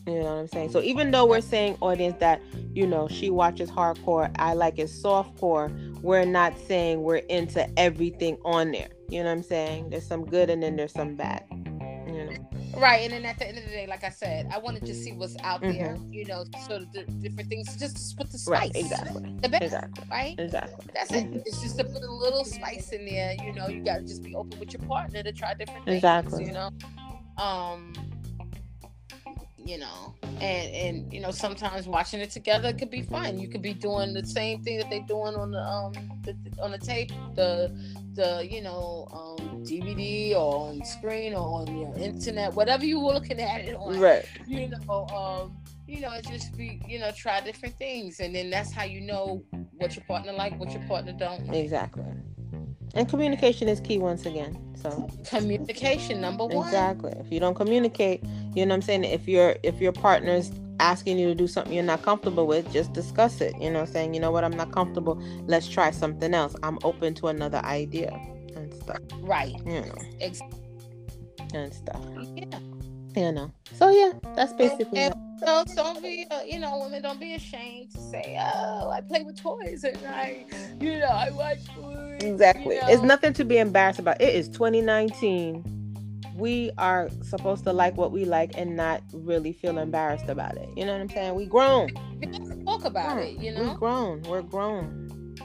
You 0.07 0.15
know 0.15 0.25
what 0.25 0.33
I'm 0.33 0.49
saying? 0.49 0.71
So 0.71 0.83
even 0.83 1.11
though 1.11 1.25
we're 1.25 1.41
saying 1.41 1.79
audience 1.81 2.17
that, 2.21 2.41
you 2.75 2.87
know, 2.87 3.09
she 3.09 3.31
watches 3.31 3.71
hardcore, 3.71 4.31
I 4.39 4.53
like 4.53 4.79
it 4.79 4.89
softcore, 4.89 5.73
we're 6.01 6.27
not 6.27 6.57
saying 6.69 7.03
we're 7.03 7.17
into 7.17 7.67
everything 7.79 8.37
on 8.45 8.71
there. 8.71 8.91
You 9.09 9.21
know 9.21 9.31
what 9.31 9.39
I'm 9.39 9.43
saying? 9.43 9.91
There's 9.91 10.07
some 10.07 10.27
good 10.27 10.51
and 10.51 10.63
then 10.63 10.77
there's 10.77 10.93
some 10.93 11.17
bad. 11.17 11.45
You 11.51 12.27
know. 12.27 12.64
Right, 12.77 13.03
and 13.03 13.13
then 13.13 13.25
at 13.25 13.39
the 13.39 13.49
end 13.49 13.59
of 13.59 13.65
the 13.65 13.71
day, 13.71 13.87
like 13.87 14.05
I 14.05 14.11
said, 14.11 14.51
I 14.53 14.59
wanted 14.59 14.81
to 14.81 14.87
just 14.87 15.03
see 15.03 15.13
what's 15.13 15.37
out 15.43 15.63
mm-hmm. 15.63 15.79
there, 15.79 15.99
you 16.11 16.25
know, 16.25 16.45
sort 16.67 16.83
of 16.83 16.93
the 16.93 17.05
different 17.05 17.49
things, 17.49 17.77
just 17.77 18.11
to 18.11 18.17
put 18.17 18.31
the 18.31 18.39
spice. 18.39 18.61
Right, 18.61 18.73
exactly. 18.75 19.35
The 19.41 19.49
best, 19.49 19.63
exactly. 19.65 20.05
Right? 20.11 20.35
Exactly. 20.39 20.87
That's 20.95 21.13
it. 21.13 21.43
It's 21.47 21.63
just 21.63 21.79
to 21.79 21.85
put 21.85 22.03
a 22.03 22.11
little 22.11 22.45
spice 22.45 22.91
in 22.91 23.07
there, 23.07 23.35
you 23.43 23.53
know, 23.53 23.69
you 23.69 23.83
got 23.83 23.99
to 23.99 24.03
just 24.03 24.23
be 24.23 24.35
open 24.35 24.59
with 24.59 24.73
your 24.73 24.83
partner 24.83 25.23
to 25.23 25.33
try 25.33 25.55
different 25.55 25.85
things, 25.85 25.97
exactly. 25.97 26.47
you 26.47 26.53
know. 26.53 26.71
Um, 27.37 27.93
you 29.65 29.79
know 29.79 30.15
and 30.41 30.75
and 30.75 31.13
you 31.13 31.21
know 31.21 31.31
sometimes 31.31 31.87
watching 31.87 32.21
it 32.21 32.31
together 32.31 32.73
could 32.73 32.91
be 32.91 33.03
fun 33.03 33.39
you 33.39 33.49
could 33.49 33.63
be 33.63 33.73
doing 33.73 34.13
the 34.13 34.25
same 34.27 34.61
thing 34.63 34.79
that 34.79 34.89
they're 34.91 35.01
doing 35.09 35.35
on 35.35 35.51
the 35.51 35.61
um 35.61 35.93
the, 36.23 36.37
on 36.63 36.71
the 36.71 36.79
tape 36.79 37.11
the 37.35 37.71
the 38.15 38.47
you 38.49 38.61
know 38.61 39.09
um 39.13 39.63
dvd 39.65 40.33
or 40.33 40.69
on 40.69 40.85
screen 40.85 41.35
or 41.35 41.61
on 41.61 41.79
your 41.79 41.97
internet 41.97 42.53
whatever 42.55 42.85
you 42.85 43.01
were 43.01 43.13
looking 43.13 43.41
at 43.41 43.63
it 43.63 43.75
on 43.77 43.99
right 43.99 44.29
you 44.47 44.69
know 44.69 45.07
um 45.15 45.57
you 45.87 46.01
know 46.01 46.13
just 46.23 46.57
be 46.57 46.81
you 46.87 46.99
know 46.99 47.11
try 47.13 47.41
different 47.41 47.77
things 47.79 48.21
and 48.21 48.35
then 48.35 48.51
that's 48.51 48.73
how 48.73 48.85
you 48.85 49.01
know 49.01 49.43
what 49.79 49.97
your 49.97 50.05
partner 50.05 50.33
like 50.33 50.59
what 50.61 50.71
your 50.73 50.83
partner 50.83 51.13
don't 51.13 51.55
exactly 51.55 52.05
and 52.95 53.09
communication 53.09 53.69
is 53.69 53.81
key 53.81 53.99
once 53.99 54.25
again. 54.25 54.57
So 54.77 55.09
communication 55.25 56.21
number 56.21 56.45
one. 56.47 56.67
Exactly. 56.67 57.13
If 57.19 57.33
you 57.33 57.41
don't 57.41 57.55
communicate, 57.55 58.23
you 58.55 58.65
know 58.65 58.71
what 58.71 58.77
I'm 58.77 58.83
saying? 58.83 59.05
If 59.05 59.29
your 59.29 59.57
if 59.63 59.81
your 59.81 59.93
partner's 59.93 60.53
asking 60.81 61.19
you 61.19 61.29
to 61.29 61.35
do 61.35 61.47
something 61.47 61.73
you're 61.73 61.83
not 61.83 62.03
comfortable 62.03 62.47
with, 62.47 62.71
just 62.73 62.93
discuss 62.93 63.41
it. 63.41 63.55
You 63.61 63.71
know, 63.71 63.85
saying, 63.85 64.15
you 64.15 64.21
know 64.21 64.31
what, 64.31 64.45
I'm 64.45 64.57
not 64.57 64.73
comfortable. 64.73 65.21
Let's 65.47 65.69
try 65.69 65.91
something 65.91 66.35
else. 66.35 66.57
I'm 66.63 66.79
open 66.85 67.15
to 67.15 67.29
another 67.29 67.59
idea 67.59 68.11
and 68.57 68.73
stuff. 68.75 69.01
Right. 69.21 69.55
You 69.67 69.81
know. 69.81 69.95
Exactly. 70.21 70.61
And 71.53 71.73
stuff. 71.73 72.05
Yeah. 72.37 72.59
You 73.17 73.33
know. 73.33 73.53
So 73.75 73.91
yeah, 73.91 74.13
that's 74.35 74.53
basically. 74.53 74.99
And, 74.99 75.15
and 75.15 75.71
so 75.71 75.75
don't 75.77 76.03
be, 76.03 76.27
uh, 76.31 76.43
you 76.43 76.59
know, 76.59 76.81
women 76.81 77.03
don't 77.03 77.21
be 77.21 77.35
ashamed 77.35 77.93
to 77.93 78.01
say, 78.01 78.37
"Oh, 78.41 78.91
I 78.91 79.01
play 79.03 79.23
with 79.23 79.41
toys 79.41 79.85
and 79.85 79.99
I, 80.05 80.47
you 80.81 80.99
know, 80.99 81.07
I 81.07 81.31
watch 81.31 81.59
food." 81.77 82.23
Exactly. 82.23 82.77
You 82.77 82.81
know? 82.81 82.89
It's 82.89 83.03
nothing 83.03 83.33
to 83.35 83.45
be 83.45 83.59
embarrassed 83.59 84.01
about. 84.01 84.21
It 84.21 84.35
is 84.35 84.49
2019. 84.49 85.74
We 86.35 86.73
are 86.79 87.11
supposed 87.23 87.65
to 87.65 87.73
like 87.73 87.97
what 87.97 88.11
we 88.11 88.25
like 88.25 88.59
and 88.59 88.77
not 88.77 89.03
really 89.13 89.53
feel 89.53 89.79
embarrassed 89.79 90.29
about 90.29 90.57
it. 90.57 90.69
You 90.77 90.85
know 90.85 90.93
what 90.93 91.01
I'm 91.01 91.09
saying? 91.09 91.35
We 91.35 91.47
grown. 91.47 91.91
We 92.21 92.65
talk 92.65 92.85
about 92.85 93.19
it. 93.19 93.39
You 93.39 93.53
know, 93.53 93.69
we're 93.69 93.75
grown. 93.75 94.23
We're 94.23 94.43
grown 94.43 95.37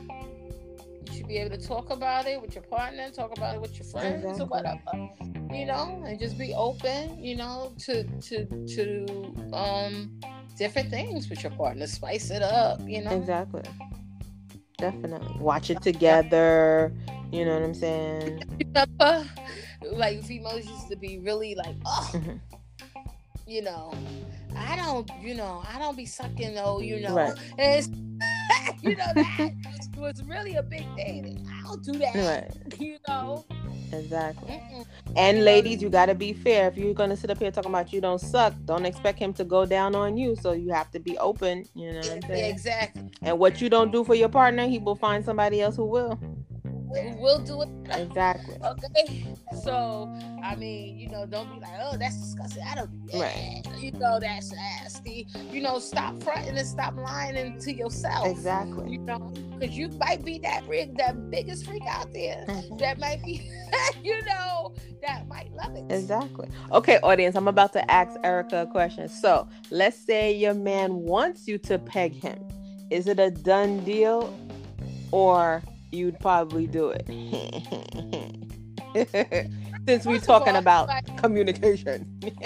You 1.07 1.13
should 1.13 1.27
be 1.27 1.37
able 1.37 1.55
to 1.55 1.63
talk 1.63 1.91
about 1.91 2.25
it 2.25 2.41
with 2.41 2.55
your 2.55 2.63
partner, 2.63 3.09
talk 3.11 3.37
about 3.37 3.55
it 3.55 3.61
with 3.61 3.77
your 3.77 3.85
friends 3.85 4.23
exactly. 4.23 4.43
or 4.43 4.47
whatever. 4.47 5.09
You 5.53 5.65
know, 5.65 6.03
and 6.05 6.19
just 6.19 6.37
be 6.37 6.53
open, 6.53 7.23
you 7.23 7.35
know, 7.35 7.71
to 7.79 8.03
to 8.03 8.45
to 8.45 9.33
um 9.53 10.19
different 10.57 10.89
things 10.89 11.29
with 11.29 11.43
your 11.43 11.51
partner. 11.53 11.85
Spice 11.87 12.31
it 12.31 12.41
up, 12.41 12.81
you 12.87 13.03
know. 13.03 13.11
Exactly. 13.11 13.63
Definitely. 14.77 15.39
Watch 15.39 15.69
it 15.69 15.81
together. 15.81 16.93
You 17.31 17.45
know 17.45 17.53
what 17.53 17.63
I'm 17.63 17.73
saying? 17.75 18.43
Like 19.91 20.23
females 20.23 20.65
used 20.65 20.89
to 20.89 20.95
be 20.95 21.19
really 21.19 21.55
like, 21.55 21.75
oh, 21.85 22.11
mm-hmm. 22.13 22.37
you 23.47 23.61
know, 23.61 23.93
I 24.55 24.75
don't, 24.75 25.09
you 25.21 25.35
know, 25.35 25.63
I 25.71 25.79
don't 25.79 25.97
be 25.97 26.05
sucking 26.05 26.55
though, 26.55 26.79
you 26.79 27.01
know. 27.01 27.15
Right. 27.15 27.33
And 27.57 28.19
you 28.81 28.95
know 28.95 29.13
that 29.15 29.53
was 29.97 30.23
really 30.23 30.55
a 30.55 30.63
big 30.63 30.85
thing. 30.95 31.47
I 31.51 31.63
don't 31.63 31.83
do 31.83 31.93
that. 31.93 32.15
Right. 32.15 32.79
You 32.79 32.97
know. 33.07 33.45
Exactly. 33.91 34.53
Mm-mm. 34.53 34.85
And 35.15 35.43
ladies, 35.43 35.81
you 35.81 35.89
got 35.89 36.07
to 36.07 36.15
be 36.15 36.33
fair. 36.33 36.67
If 36.67 36.77
you're 36.77 36.93
going 36.93 37.09
to 37.09 37.17
sit 37.17 37.29
up 37.29 37.39
here 37.39 37.51
talking 37.51 37.71
about 37.71 37.91
you 37.91 38.01
don't 38.01 38.21
suck, 38.21 38.53
don't 38.65 38.85
expect 38.85 39.17
him 39.17 39.33
to 39.33 39.43
go 39.43 39.65
down 39.65 39.95
on 39.95 40.15
you. 40.15 40.35
So 40.35 40.51
you 40.51 40.71
have 40.71 40.91
to 40.91 40.99
be 40.99 41.17
open. 41.17 41.65
You 41.73 41.93
know 41.93 41.99
what 41.99 42.11
I'm 42.11 42.21
saying? 42.21 42.51
Exactly. 42.51 43.09
And 43.23 43.39
what 43.39 43.61
you 43.61 43.69
don't 43.69 43.91
do 43.91 44.03
for 44.03 44.13
your 44.13 44.29
partner, 44.29 44.67
he 44.67 44.77
will 44.77 44.95
find 44.95 45.25
somebody 45.25 45.61
else 45.61 45.75
who 45.75 45.85
will 45.85 46.19
we'll 46.89 47.39
do 47.39 47.61
it. 47.61 47.69
Exactly. 47.91 48.55
Okay. 48.69 49.25
So 49.63 50.13
I 50.43 50.55
mean, 50.55 50.97
you 50.97 51.09
know, 51.09 51.25
don't 51.25 51.53
be 51.53 51.59
like, 51.59 51.79
oh, 51.81 51.97
that's 51.97 52.19
disgusting. 52.19 52.63
I 52.63 52.75
don't 52.75 52.91
do 52.91 53.17
that. 53.17 53.19
Right. 53.19 53.63
You 53.79 53.91
know, 53.93 54.19
that's 54.19 54.51
nasty. 54.51 55.27
You 55.51 55.61
know, 55.61 55.79
stop 55.79 56.21
fronting 56.23 56.57
and 56.57 56.67
stop 56.67 56.95
lying 56.95 57.59
to 57.59 57.73
yourself. 57.73 58.27
Exactly. 58.27 58.91
You 58.91 58.99
know, 58.99 59.19
because 59.59 59.77
you 59.77 59.89
might 59.99 60.23
be 60.23 60.39
that 60.39 60.65
freak, 60.65 60.95
that 60.97 61.29
biggest 61.29 61.65
freak 61.65 61.83
out 61.87 62.11
there. 62.13 62.45
Mm-hmm. 62.47 62.77
That 62.77 62.99
might 62.99 63.23
be, 63.23 63.49
you 64.03 64.23
know, 64.25 64.73
that 65.01 65.27
might 65.27 65.51
love 65.53 65.75
it. 65.75 65.91
Exactly. 65.91 66.47
Okay, 66.71 66.99
audience, 67.03 67.35
I'm 67.35 67.47
about 67.47 67.73
to 67.73 67.91
ask 67.91 68.17
Erica 68.23 68.63
a 68.63 68.67
question. 68.67 69.09
So 69.09 69.47
let's 69.71 69.97
say 69.97 70.33
your 70.33 70.53
man 70.53 70.93
wants 70.95 71.47
you 71.47 71.57
to 71.59 71.79
peg 71.79 72.13
him. 72.13 72.39
Is 72.89 73.07
it 73.07 73.19
a 73.19 73.29
done 73.29 73.83
deal 73.83 74.33
or 75.11 75.61
you'd 75.91 76.19
probably 76.19 76.67
do 76.67 76.93
it. 76.95 77.05
Since 79.87 80.05
we're 80.05 80.19
talking 80.19 80.53
all, 80.53 80.59
about 80.59 80.87
like- 80.87 81.17
communication. 81.17 82.19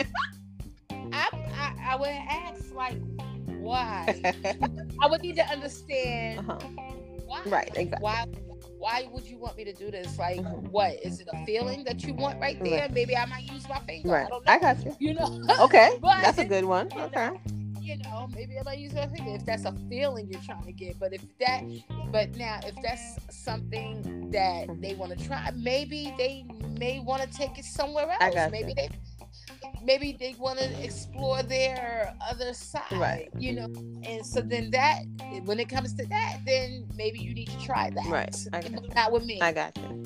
I, 0.92 1.28
I 1.56 1.74
I 1.92 1.96
would 1.96 2.10
ask 2.10 2.74
like 2.74 2.98
why. 3.48 4.34
I 5.02 5.08
would 5.08 5.22
need 5.22 5.36
to 5.36 5.46
understand 5.48 6.40
uh-huh. 6.50 6.60
why. 7.26 7.42
Right, 7.46 7.72
exactly. 7.76 8.04
Why 8.04 8.26
why 8.80 9.08
would 9.14 9.26
you 9.26 9.38
want 9.38 9.56
me 9.56 9.64
to 9.64 9.72
do 9.74 9.90
this? 9.92 10.18
Like 10.20 10.42
Mhm. 10.42 10.70
what? 10.70 10.94
Is 11.04 11.22
it 11.22 11.28
a 11.32 11.46
feeling 11.46 11.86
that 11.86 12.04
you 12.04 12.14
want 12.14 12.40
right 12.42 12.62
there? 12.62 12.82
Right. 12.82 12.92
Maybe 12.94 13.16
I 13.16 13.26
might 13.26 13.50
use 13.50 13.68
my 13.70 13.80
finger. 13.80 14.10
I 14.10 14.12
Right. 14.12 14.30
don't 14.30 14.46
know. 14.46 14.52
I 14.52 14.60
got 14.60 14.84
you. 14.84 14.96
you 15.00 15.14
know. 15.14 15.42
Okay. 15.62 15.98
That's 16.02 16.38
a 16.38 16.46
good 16.46 16.66
one. 16.66 16.90
Okay. 16.94 17.30
You 17.84 17.98
know, 17.98 18.30
maybe 18.34 18.58
I 18.58 18.64
might 18.64 18.80
use 18.80 18.94
my 18.94 19.08
finger 19.08 19.36
if 19.36 19.46
that's 19.46 19.66
a 19.66 19.74
feeling 19.90 20.30
you're 20.32 20.42
trying 20.42 20.64
to 20.64 20.72
get. 20.72 21.00
But 21.00 21.14
if 21.14 21.22
that, 21.40 21.64
but 22.12 22.36
now 22.36 22.60
if 22.66 22.76
that's 22.82 23.18
something 23.30 24.32
that 24.32 24.68
they 24.82 24.96
want 24.96 25.18
to 25.18 25.28
try, 25.28 25.52
maybe 25.56 26.14
they 26.18 26.46
may 26.80 27.00
want 27.00 27.22
to 27.22 27.28
take 27.30 27.58
it 27.58 27.66
somewhere 27.66 28.10
else. 28.10 28.18
I 28.22 28.32
got 28.32 28.52
maybe 28.52 28.70
you. 28.70 28.76
they, 28.76 28.90
maybe 29.84 30.16
they 30.18 30.36
want 30.40 30.60
to 30.60 30.84
explore 30.84 31.44
their 31.44 32.16
other 32.28 32.54
side. 32.54 32.92
Right. 32.94 33.30
You 33.38 33.54
know, 33.54 33.74
and 34.04 34.26
so 34.26 34.42
then 34.42 34.72
that, 34.72 35.02
when 35.44 35.60
it 35.60 35.68
comes 35.68 35.94
to 35.96 36.06
that, 36.06 36.40
then 36.46 36.88
maybe 36.96 37.20
you 37.20 37.34
need 37.34 37.50
to 37.50 37.60
try 37.60 37.90
that. 37.90 38.06
Right. 38.08 38.36
I 38.54 38.62
got 38.62 38.72
But. 38.72 38.96
Not 38.96 39.12
with 39.12 39.26
me. 39.26 39.42
I 39.42 39.52
got 39.52 39.78
you. 39.78 40.06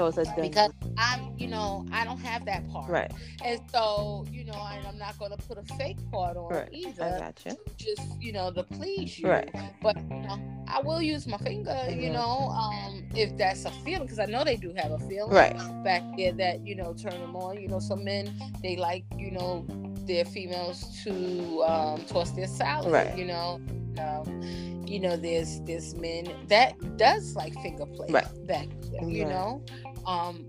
So 0.00 0.06
it's 0.06 0.18
a 0.18 0.24
done. 0.24 0.40
because 0.42 0.70
I'm, 0.96 1.36
you 1.38 1.48
know, 1.48 1.84
I 1.92 2.04
don't 2.04 2.20
have 2.20 2.44
that 2.46 2.68
part. 2.68 2.90
Right. 2.90 3.10
And 3.44 3.60
so, 3.70 4.24
you 4.32 4.44
know, 4.44 4.66
and 4.72 4.86
I'm 4.86 4.98
not 4.98 5.18
going 5.18 5.30
to 5.30 5.36
put 5.46 5.58
a 5.58 5.62
fake 5.74 5.98
part 6.10 6.36
on 6.36 6.52
Right. 6.52 6.68
either 6.72 7.02
I 7.04 7.18
got 7.18 7.44
you. 7.44 7.56
just 7.76 8.20
you 8.20 8.32
know 8.32 8.50
to 8.50 8.62
please 8.62 9.18
you 9.18 9.28
Right. 9.28 9.50
but 9.82 9.96
you 10.10 10.22
know 10.22 10.38
i 10.68 10.80
will 10.80 11.00
use 11.00 11.26
my 11.26 11.38
finger 11.38 11.74
you 11.90 12.10
Mhm. 12.10 12.12
know 12.12 12.48
um 12.50 13.04
if 13.14 13.36
that's 13.38 13.64
a 13.64 13.70
feeling 13.70 14.02
because 14.06 14.18
i 14.18 14.26
know 14.26 14.44
they 14.44 14.56
do 14.56 14.72
have 14.76 14.90
a 14.92 14.98
feeling 14.98 15.32
Right. 15.32 15.56
back 15.82 16.02
there 16.16 16.32
that 16.32 16.66
you 16.66 16.74
know 16.76 16.92
turn 16.94 17.18
them 17.20 17.34
on 17.36 17.58
you 17.58 17.68
know 17.68 17.78
some 17.78 18.04
men 18.04 18.32
they 18.62 18.76
like 18.76 19.04
you 19.16 19.30
know 19.30 19.64
their 20.06 20.24
females 20.24 21.00
to 21.04 21.62
um 21.66 22.04
toss 22.04 22.32
their 22.32 22.46
salad 22.48 22.92
Right. 22.92 23.16
you 23.16 23.24
know 23.26 23.60
um, 23.98 24.40
you 24.86 25.00
know 25.00 25.16
there's 25.16 25.60
there's 25.62 25.94
men 25.94 26.24
that 26.48 26.74
does 26.96 27.34
like 27.36 27.54
finger 27.62 27.86
play 27.86 28.06
Right. 28.10 28.46
back 28.46 28.68
there, 28.90 29.08
you 29.08 29.24
Right. 29.24 29.30
know 29.30 29.62
um 30.06 30.46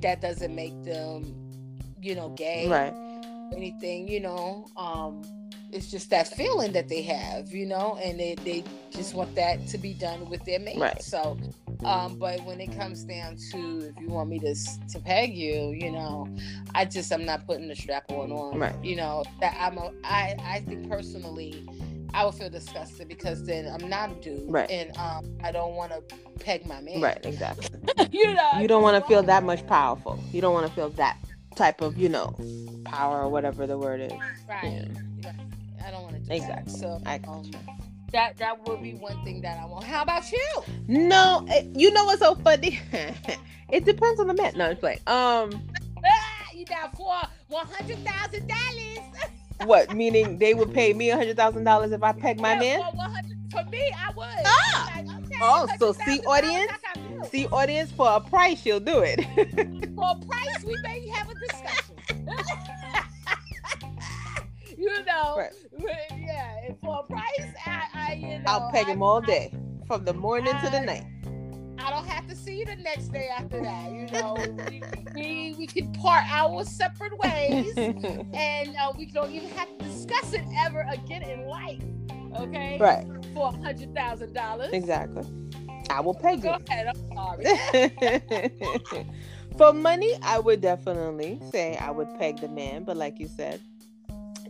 that 0.00 0.20
doesn't 0.20 0.54
make 0.54 0.84
them 0.84 1.34
you 2.00 2.14
know 2.14 2.30
gay 2.30 2.68
Right. 2.68 2.94
anything, 3.54 4.08
you 4.08 4.20
know. 4.20 4.68
Um, 4.76 5.22
it's 5.70 5.90
just 5.90 6.08
that 6.10 6.28
feeling 6.28 6.72
that 6.72 6.88
they 6.88 7.02
have, 7.02 7.52
you 7.52 7.66
know, 7.66 7.98
and 8.02 8.18
they, 8.18 8.36
they 8.36 8.64
just 8.90 9.14
want 9.14 9.34
that 9.34 9.66
to 9.68 9.76
be 9.78 9.92
done 9.92 10.28
with 10.30 10.42
their 10.46 10.58
mate. 10.58 10.78
Right. 10.78 11.02
So, 11.02 11.36
um, 11.84 12.16
but 12.18 12.42
when 12.44 12.60
it 12.60 12.74
comes 12.76 13.04
down 13.04 13.36
to 13.52 13.88
if 13.88 14.00
you 14.00 14.08
want 14.08 14.30
me 14.30 14.38
to 14.40 14.54
to 14.92 14.98
peg 15.00 15.34
you, 15.36 15.70
you 15.78 15.90
know, 15.90 16.26
I 16.74 16.84
just 16.86 17.12
I'm 17.12 17.24
not 17.26 17.46
putting 17.46 17.68
the 17.68 17.76
strap 17.76 18.10
on 18.10 18.32
on. 18.32 18.58
Right. 18.58 18.74
You 18.82 18.96
know 18.96 19.24
that 19.40 19.56
I'm 19.60 19.76
a 19.78 19.92
I 20.04 20.36
I 20.42 20.60
think 20.60 20.88
personally. 20.88 21.66
I 22.14 22.24
would 22.24 22.34
feel 22.34 22.50
disgusted 22.50 23.08
because 23.08 23.44
then 23.44 23.66
I'm 23.66 23.88
not 23.88 24.10
a 24.10 24.14
dude, 24.14 24.44
Right. 24.50 24.70
and 24.70 24.96
um, 24.96 25.24
I 25.42 25.52
don't 25.52 25.74
want 25.74 25.92
to 25.92 26.02
peg 26.40 26.66
my 26.66 26.80
man. 26.80 27.00
Right. 27.00 27.18
Exactly. 27.24 27.68
you 28.12 28.34
know, 28.34 28.50
You 28.58 28.68
don't 28.68 28.82
want 28.82 29.02
to 29.02 29.06
feel 29.08 29.22
that 29.24 29.44
much 29.44 29.66
powerful. 29.66 30.18
You 30.32 30.40
don't 30.40 30.54
want 30.54 30.66
to 30.66 30.72
feel 30.72 30.88
that 30.90 31.16
type 31.54 31.80
of, 31.80 31.98
you 31.98 32.08
know, 32.08 32.34
power 32.84 33.22
or 33.22 33.28
whatever 33.28 33.66
the 33.66 33.76
word 33.78 34.00
is. 34.00 34.12
right. 34.48 34.88
right. 35.24 35.34
I 35.84 35.90
don't 35.90 36.02
want 36.02 36.14
to 36.16 36.20
do 36.20 36.32
Exactly. 36.32 36.72
that. 36.72 36.78
So 36.80 37.00
I 37.06 37.20
um, 37.28 37.44
you. 37.44 37.52
that 38.12 38.36
that 38.38 38.66
would 38.66 38.82
be 38.82 38.94
one 38.94 39.22
thing 39.24 39.40
that 39.42 39.58
I 39.60 39.64
want. 39.66 39.84
How 39.84 40.02
about 40.02 40.30
you? 40.32 40.62
No, 40.88 41.44
eh, 41.48 41.64
you 41.74 41.92
know 41.92 42.04
what's 42.04 42.20
so 42.20 42.34
funny? 42.36 42.80
it 43.70 43.84
depends 43.84 44.18
on 44.20 44.26
the 44.26 44.34
man. 44.34 44.52
No, 44.56 44.70
it's 44.70 44.82
like, 44.82 45.08
um, 45.08 45.60
Ah, 46.04 46.46
you 46.54 46.64
got 46.64 46.96
for 46.96 47.14
one 47.48 47.66
hundred 47.66 47.98
thousand 48.04 48.48
dollars? 48.48 48.98
what? 49.64 49.92
Meaning 49.94 50.38
they 50.38 50.54
would 50.54 50.72
pay 50.72 50.92
me 50.92 51.10
a 51.10 51.16
hundred 51.16 51.36
thousand 51.36 51.64
dollars 51.64 51.92
if 51.92 52.02
I 52.02 52.12
peg 52.12 52.40
my 52.40 52.58
man? 52.58 52.80
For 53.50 53.64
me, 53.70 53.80
I 53.96 54.10
would. 54.16 54.26
Ah! 54.44 54.92
Like, 54.96 55.06
okay, 55.24 55.36
Oh, 55.40 55.68
so 55.78 55.92
see, 55.92 56.20
audience? 56.20 56.70
I. 56.94 57.26
See, 57.28 57.46
audience, 57.46 57.90
for 57.92 58.08
a 58.10 58.20
price, 58.20 58.64
you'll 58.66 58.80
do 58.80 58.98
it. 59.00 59.24
For 59.96 60.10
a 60.12 60.26
price, 60.26 60.64
we 60.64 60.76
may 60.82 61.08
have 61.08 61.28
a 61.28 61.34
discussion. 61.34 61.96
you 64.78 65.04
know, 65.04 65.36
Right. 65.38 65.52
but 65.72 66.18
yeah. 66.18 66.72
For 66.82 67.00
a 67.00 67.02
price, 67.06 67.52
I, 67.66 67.88
I 67.94 68.12
you 68.14 68.38
know, 68.38 68.44
I'll 68.46 68.70
peg 68.70 68.86
I- 68.86 68.90
him 68.92 69.02
all 69.02 69.20
day, 69.20 69.52
from 69.86 70.04
the 70.04 70.14
morning 70.14 70.54
to 70.62 70.70
the 70.70 70.80
night. 70.80 71.04
Don't 71.98 72.06
have 72.10 72.28
to 72.28 72.36
see 72.36 72.60
you 72.60 72.64
the 72.64 72.76
next 72.76 73.08
day 73.08 73.28
after 73.36 73.60
that. 73.60 73.90
You 73.90 74.06
know, 74.12 74.36
we, 74.68 74.80
we, 75.16 75.54
we 75.58 75.66
can 75.66 75.92
part 75.94 76.22
our 76.30 76.64
separate 76.64 77.18
ways. 77.18 77.72
and 77.76 78.76
uh, 78.76 78.92
we 78.96 79.06
don't 79.06 79.32
even 79.32 79.48
have 79.50 79.66
to 79.78 79.84
discuss 79.84 80.32
it 80.32 80.44
ever 80.60 80.86
again 80.92 81.22
in 81.24 81.46
life. 81.46 81.82
Okay, 82.36 82.78
right, 82.78 83.04
for 83.34 83.48
a 83.48 83.50
hundred 83.50 83.92
thousand 83.96 84.32
dollars. 84.32 84.70
exactly. 84.72 85.24
I 85.90 86.00
will 86.00 86.14
peg 86.14 86.40
Go 86.40 86.50
you. 86.52 86.58
ahead. 86.68 86.86
I'm 86.86 87.16
sorry. 87.16 89.06
For 89.58 89.72
money, 89.72 90.14
I 90.22 90.38
would 90.38 90.60
definitely 90.60 91.40
say 91.50 91.76
I 91.78 91.90
would 91.90 92.16
peg 92.16 92.40
the 92.40 92.46
man, 92.46 92.84
but 92.84 92.96
like 92.96 93.18
you 93.18 93.26
said, 93.26 93.60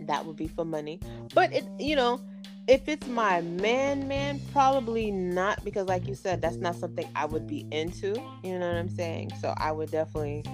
that 0.03 0.27
would 0.27 0.37
be 0.37 0.49
for 0.49 0.67
money. 0.67 1.01
But 1.33 1.51
it, 1.55 1.65
you 1.79 1.97
know, 1.97 2.21
if 2.69 2.87
it's 2.87 3.09
my 3.09 3.41
man, 3.41 4.07
man, 4.07 4.41
probably 4.53 5.11
not 5.11 5.65
because, 5.65 5.89
like 5.89 6.07
you 6.07 6.15
said, 6.15 6.43
that's 6.43 6.57
not 6.57 6.77
something 6.77 7.09
I 7.17 7.25
would 7.25 7.47
be 7.47 7.67
into. 7.73 8.15
You 8.45 8.59
know 8.59 8.69
what 8.69 8.77
I'm 8.77 8.91
saying? 8.91 9.33
So 9.41 9.55
I 9.57 9.73
would 9.73 9.91
definitely 9.91 10.45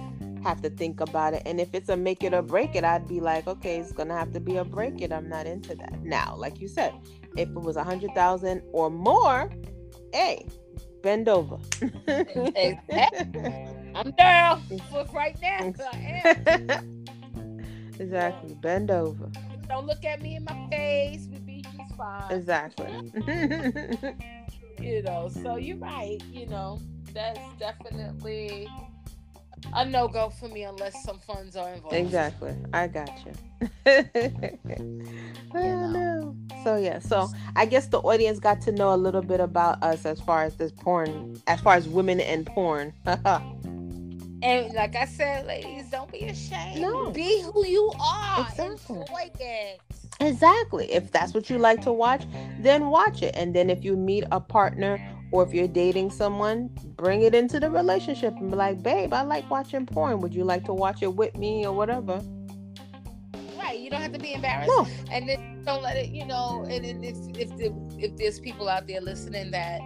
have 0.41 0.61
to 0.61 0.69
think 0.69 1.01
about 1.01 1.33
it. 1.33 1.43
And 1.45 1.59
if 1.59 1.73
it's 1.73 1.89
a 1.89 1.97
make 1.97 2.23
it 2.23 2.33
or 2.33 2.41
break 2.41 2.73
it, 2.73 2.85
I'd 2.85 3.07
be 3.07 3.19
like, 3.19 3.47
okay, 3.47 3.79
it's 3.79 3.91
gonna 3.91 4.17
have 4.17 4.31
to 4.31 4.39
be 4.39 4.55
a 4.55 4.63
break 4.63 5.01
it. 5.01 5.11
I'm 5.11 5.27
not 5.27 5.45
into 5.45 5.75
that. 5.75 6.01
Now, 6.03 6.35
like 6.37 6.61
you 6.61 6.69
said, 6.69 6.93
if 7.35 7.49
it 7.49 7.61
was 7.61 7.75
a 7.75 7.83
hundred 7.83 8.15
thousand 8.15 8.63
or 8.71 8.89
more, 8.89 9.51
hey, 10.13 10.47
bend 11.03 11.27
over. 11.27 11.57
I'm 12.07 14.11
down 14.11 14.63
for 14.89 15.05
right 15.13 15.35
now. 15.41 15.73
I 15.91 16.21
am. 16.23 17.05
exactly. 17.99 18.55
Bend 18.61 18.89
over. 18.89 19.29
Don't 19.67 19.87
look 19.87 20.05
at 20.05 20.21
me 20.21 20.35
in 20.35 20.43
my 20.43 20.67
face. 20.69 21.27
We 21.31 21.39
fine. 21.97 22.31
Exactly. 22.31 23.11
You 24.81 25.01
know. 25.03 25.29
So 25.29 25.55
you're 25.55 25.77
right. 25.77 26.21
You 26.31 26.47
know, 26.47 26.79
that's 27.13 27.39
definitely 27.57 28.67
a 29.73 29.85
no 29.85 30.07
go 30.07 30.29
for 30.29 30.47
me 30.49 30.63
unless 30.63 31.01
some 31.03 31.19
funds 31.19 31.55
are 31.55 31.73
involved. 31.73 31.95
exactly. 31.95 32.55
I 32.73 32.87
got 32.87 33.09
you. 33.25 33.33
oh, 35.55 35.87
no. 35.87 36.35
So 36.63 36.75
yeah, 36.75 36.99
so 36.99 37.29
I 37.55 37.65
guess 37.65 37.87
the 37.87 37.99
audience 37.99 38.39
got 38.39 38.61
to 38.61 38.71
know 38.71 38.93
a 38.93 38.97
little 38.97 39.21
bit 39.21 39.39
about 39.39 39.81
us 39.81 40.05
as 40.05 40.19
far 40.21 40.43
as 40.43 40.55
this 40.55 40.71
porn, 40.71 41.41
as 41.47 41.61
far 41.61 41.75
as 41.75 41.87
women 41.87 42.19
and 42.19 42.45
porn. 42.45 42.93
And 44.43 44.73
like 44.75 44.95
I 44.95 45.05
said, 45.05 45.47
ladies, 45.47 45.89
don't 45.89 46.11
be 46.11 46.25
ashamed. 46.25 46.79
No. 46.79 47.09
Be 47.09 47.41
who 47.41 47.65
you 47.65 47.91
are. 47.99 48.41
Exactly. 48.41 48.97
Enjoy 48.97 49.31
it. 49.39 49.81
Exactly. 50.19 50.91
If 50.91 51.11
that's 51.11 51.33
what 51.33 51.49
you 51.49 51.57
like 51.57 51.81
to 51.81 51.93
watch, 51.93 52.25
then 52.59 52.89
watch 52.89 53.21
it. 53.21 53.35
And 53.35 53.55
then 53.55 53.69
if 53.69 53.83
you 53.83 53.95
meet 53.95 54.23
a 54.31 54.39
partner 54.39 54.99
or 55.31 55.43
if 55.43 55.53
you're 55.53 55.67
dating 55.67 56.11
someone, 56.11 56.69
bring 56.95 57.23
it 57.23 57.35
into 57.35 57.59
the 57.59 57.69
relationship 57.69 58.33
and 58.37 58.51
be 58.51 58.55
like, 58.55 58.81
babe, 58.81 59.13
I 59.13 59.21
like 59.21 59.49
watching 59.49 59.85
porn. 59.85 60.19
Would 60.21 60.33
you 60.33 60.43
like 60.43 60.63
to 60.65 60.73
watch 60.73 61.01
it 61.01 61.13
with 61.13 61.35
me 61.37 61.65
or 61.65 61.73
whatever? 61.73 62.21
Right. 63.57 63.79
You 63.79 63.89
don't 63.89 64.01
have 64.01 64.13
to 64.13 64.19
be 64.19 64.33
embarrassed. 64.33 64.69
No. 64.69 64.87
And 65.11 65.27
then 65.27 65.63
don't 65.65 65.81
let 65.81 65.97
it, 65.97 66.09
you 66.09 66.25
know, 66.25 66.63
and 66.69 66.85
if 67.03 67.17
if 67.35 67.49
the, 67.57 67.73
if 67.97 68.15
there's 68.17 68.39
people 68.39 68.69
out 68.69 68.87
there 68.87 69.01
listening 69.01 69.49
that, 69.51 69.81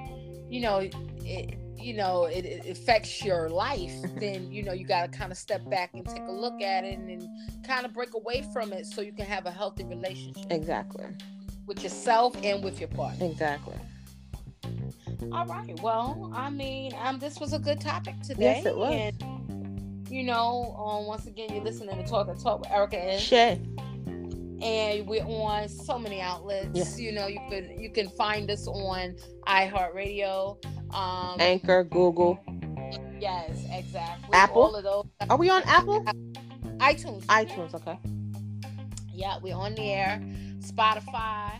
you 0.50 0.60
know, 0.60 0.80
it 0.80 1.56
you 1.82 1.94
know, 1.96 2.26
it, 2.26 2.46
it 2.46 2.66
affects 2.70 3.24
your 3.24 3.50
life, 3.50 3.94
then 4.18 4.52
you 4.52 4.64
know 4.64 4.74
you 4.74 4.86
gotta 4.86 5.08
kind 5.08 5.32
of 5.32 5.38
step 5.38 5.68
back 5.70 5.92
and 5.94 6.06
take 6.06 6.24
a 6.28 6.32
look 6.32 6.62
at 6.62 6.84
it 6.84 6.98
and, 6.98 7.28
kind 7.66 7.86
of 7.86 7.94
break 7.94 8.14
away 8.16 8.44
from 8.52 8.74
it 8.74 8.86
so 8.88 9.00
you 9.02 9.12
can 9.14 9.26
have 9.26 9.46
a 9.46 9.52
healthy 9.52 9.84
relationship 9.84 10.46
Exactly. 10.50 11.06
with 11.68 11.84
yourself 11.84 12.36
and 12.44 12.64
with 12.64 12.80
your 12.80 12.90
partner. 12.90 13.26
Exactly. 13.28 13.76
All 15.32 15.46
right. 15.46 15.80
Well, 15.82 16.32
I 16.34 16.50
mean, 16.50 16.94
um, 17.00 17.20
this 17.20 17.40
was 17.40 17.54
a 17.54 17.60
good 17.60 17.80
topic 17.80 18.20
today. 18.22 18.56
Yes, 18.56 18.66
it 18.66 18.76
was. 18.76 18.92
And, 18.92 20.10
you 20.10 20.24
know, 20.24 20.76
um, 20.80 21.06
once 21.06 21.28
again, 21.28 21.54
you're 21.54 21.64
listening 21.64 21.96
to 21.98 22.10
Talk 22.10 22.28
and 22.28 22.40
Talk 22.42 22.62
with 22.62 22.72
Erica 22.72 22.98
and, 22.98 23.22
Shay. 23.22 23.62
and 24.64 25.06
we're 25.08 25.24
on 25.24 25.70
so 25.70 26.00
many 26.00 26.22
outlets. 26.22 26.70
Yes. 26.74 27.00
You 27.00 27.12
know, 27.12 27.28
you 27.28 27.40
can 27.50 27.80
you 27.80 27.92
can 27.92 28.10
find 28.10 28.50
us 28.50 28.68
on 28.68 29.16
iHeartRadio. 29.48 30.58
Um, 30.94 31.36
Anchor, 31.40 31.84
Google. 31.84 32.40
yes, 33.20 33.66
exactly. 33.72 34.30
Apple? 34.34 34.64
All 34.64 34.76
of 34.76 34.84
those. 34.84 35.06
Are 35.30 35.38
we 35.38 35.50
on 35.50 35.62
Apple? 35.66 36.04
iTunes. 36.78 37.24
iTunes, 37.26 37.74
okay. 37.76 38.00
Yeah, 39.14 39.38
we're 39.42 39.56
on 39.56 39.76
the 39.76 39.92
air. 39.92 40.22
Spotify. 40.60 41.52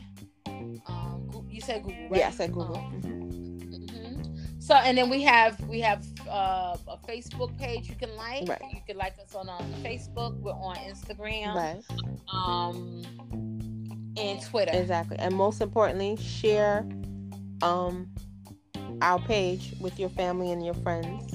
Um, 0.88 1.46
you 1.50 1.62
said 1.62 1.84
Google, 1.84 2.10
right? 2.10 2.20
Yeah, 2.20 2.28
I 2.28 2.32
said 2.32 2.52
Google. 2.54 2.78
Um, 2.78 3.02
Mhm. 3.02 3.90
mhm. 3.90 4.64
So 4.64 4.76
and 4.76 4.98
then 4.98 5.10
we 5.10 5.22
have 5.24 5.60
we 5.68 5.80
have 5.82 6.06
uh, 6.28 6.76
a 6.88 6.98
Facebook 7.08 7.58
page 7.58 7.90
you 7.90 7.96
can 7.96 8.16
like. 8.16 8.48
Right. 8.48 8.62
You 8.72 8.82
can 8.88 8.98
like 8.98 9.18
us 9.20 9.36
on, 9.36 9.50
on 9.50 9.64
Facebook. 9.84 10.38
We're 10.42 10.52
on 10.54 10.76
Instagram. 10.78 11.56
Right. 11.56 11.84
Um 12.32 13.02
and 14.18 14.42
Twitter. 14.42 14.72
Exactly. 14.74 15.18
And 15.20 15.34
most 15.36 15.62
importantly, 15.62 16.18
share 16.18 16.86
um 17.62 18.10
our 19.02 19.20
page 19.20 19.74
with 19.80 20.00
your 20.00 20.10
family 20.10 20.52
and 20.52 20.66
your 20.66 20.76
friends, 20.76 21.34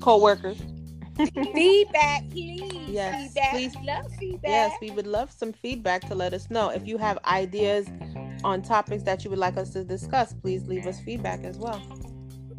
co-workers. 0.00 0.58
feedback, 1.52 2.28
please. 2.30 2.88
Yes, 2.88 3.32
feedback. 3.32 3.50
please. 3.52 3.76
We 3.76 3.86
love 3.86 4.12
feedback. 4.18 4.50
Yes, 4.50 4.76
we 4.80 4.90
would 4.90 5.06
love 5.06 5.30
some 5.30 5.52
feedback 5.52 6.02
to 6.08 6.14
let 6.14 6.32
us 6.32 6.50
know. 6.50 6.70
If 6.70 6.86
you 6.86 6.98
have 6.98 7.18
ideas 7.26 7.88
on 8.44 8.62
topics 8.62 9.02
that 9.04 9.24
you 9.24 9.30
would 9.30 9.38
like 9.38 9.56
us 9.56 9.70
to 9.70 9.84
discuss, 9.84 10.32
please 10.32 10.66
leave 10.66 10.86
us 10.86 11.00
feedback 11.00 11.44
as 11.44 11.58
well. 11.58 11.80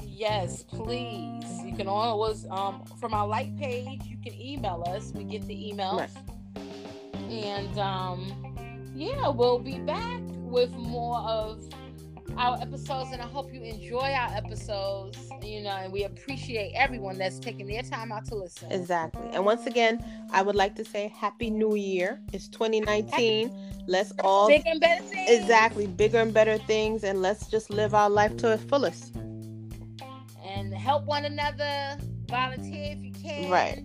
Yes, 0.02 0.64
please. 0.64 1.64
You 1.66 1.76
can 1.76 1.88
always 1.88 2.46
um 2.50 2.84
from 3.00 3.14
our 3.14 3.28
like 3.28 3.58
page, 3.58 4.04
you 4.06 4.18
can 4.24 4.40
email 4.40 4.84
us. 4.88 5.12
We 5.14 5.24
get 5.24 5.46
the 5.48 5.56
emails. 5.56 5.98
Right. 5.98 7.30
And 7.30 7.78
um 7.80 8.32
yeah, 8.96 9.30
we'll 9.30 9.60
be 9.60 9.80
back 9.80 10.22
with 10.44 10.72
more 10.72 11.18
of 11.20 11.64
our 12.38 12.60
episodes 12.62 13.12
and 13.12 13.22
I 13.22 13.26
hope 13.26 13.54
you 13.54 13.62
enjoy 13.62 14.12
our 14.12 14.30
episodes, 14.36 15.18
you 15.42 15.62
know, 15.62 15.70
and 15.70 15.92
we 15.94 16.04
appreciate 16.04 16.74
everyone 16.76 17.18
that's 17.18 17.40
taking 17.40 17.68
their 17.68 17.84
time 17.84 18.12
out 18.12 18.26
to 18.26 18.36
listen. 18.36 18.72
Exactly. 18.72 19.28
And 19.34 19.46
once 19.46 19.66
again, 19.66 20.04
I 20.32 20.42
would 20.42 20.56
like 20.56 20.76
to 20.76 20.86
say 20.86 21.14
Happy 21.16 21.50
New 21.50 21.76
Year. 21.76 22.20
It's 22.32 22.48
2019. 22.48 23.52
Let's 23.88 24.14
all 24.24 24.48
Bigger 24.48 24.64
and 24.70 24.80
better 24.80 25.04
things. 25.04 25.30
exactly 25.30 25.88
bigger 25.88 26.20
and 26.20 26.34
better 26.34 26.58
things, 26.58 27.04
and 27.04 27.22
let's 27.22 27.48
just 27.48 27.70
live 27.70 27.94
our 27.94 28.10
life 28.10 28.36
to 28.38 28.54
its 28.54 28.64
fullest. 28.64 29.16
And 30.46 30.74
help 30.74 31.06
one 31.06 31.26
another. 31.26 31.98
Volunteer 32.30 32.96
if 32.98 33.04
you 33.04 33.12
can. 33.12 33.50
Right. 33.52 33.84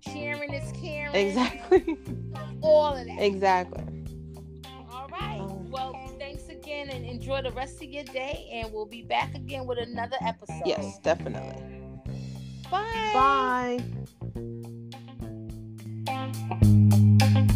Sharing 0.00 0.52
is 0.52 0.70
caring. 0.72 1.14
Exactly. 1.14 1.96
All 2.60 2.94
of 2.94 3.06
that. 3.06 3.18
exactly. 3.20 3.82
All 4.92 5.08
right. 5.08 5.40
Um, 5.40 5.70
Well, 5.70 5.92
and 6.92 7.04
enjoy 7.04 7.42
the 7.42 7.52
rest 7.52 7.82
of 7.82 7.88
your 7.88 8.04
day. 8.04 8.48
And 8.52 8.72
we'll 8.72 8.86
be 8.86 9.02
back 9.02 9.34
again 9.34 9.66
with 9.66 9.78
another 9.78 10.16
episode. 10.20 10.62
Yes, 10.64 10.98
definitely. 10.98 11.62
Bye. 12.70 13.80
Bye. 17.28 17.52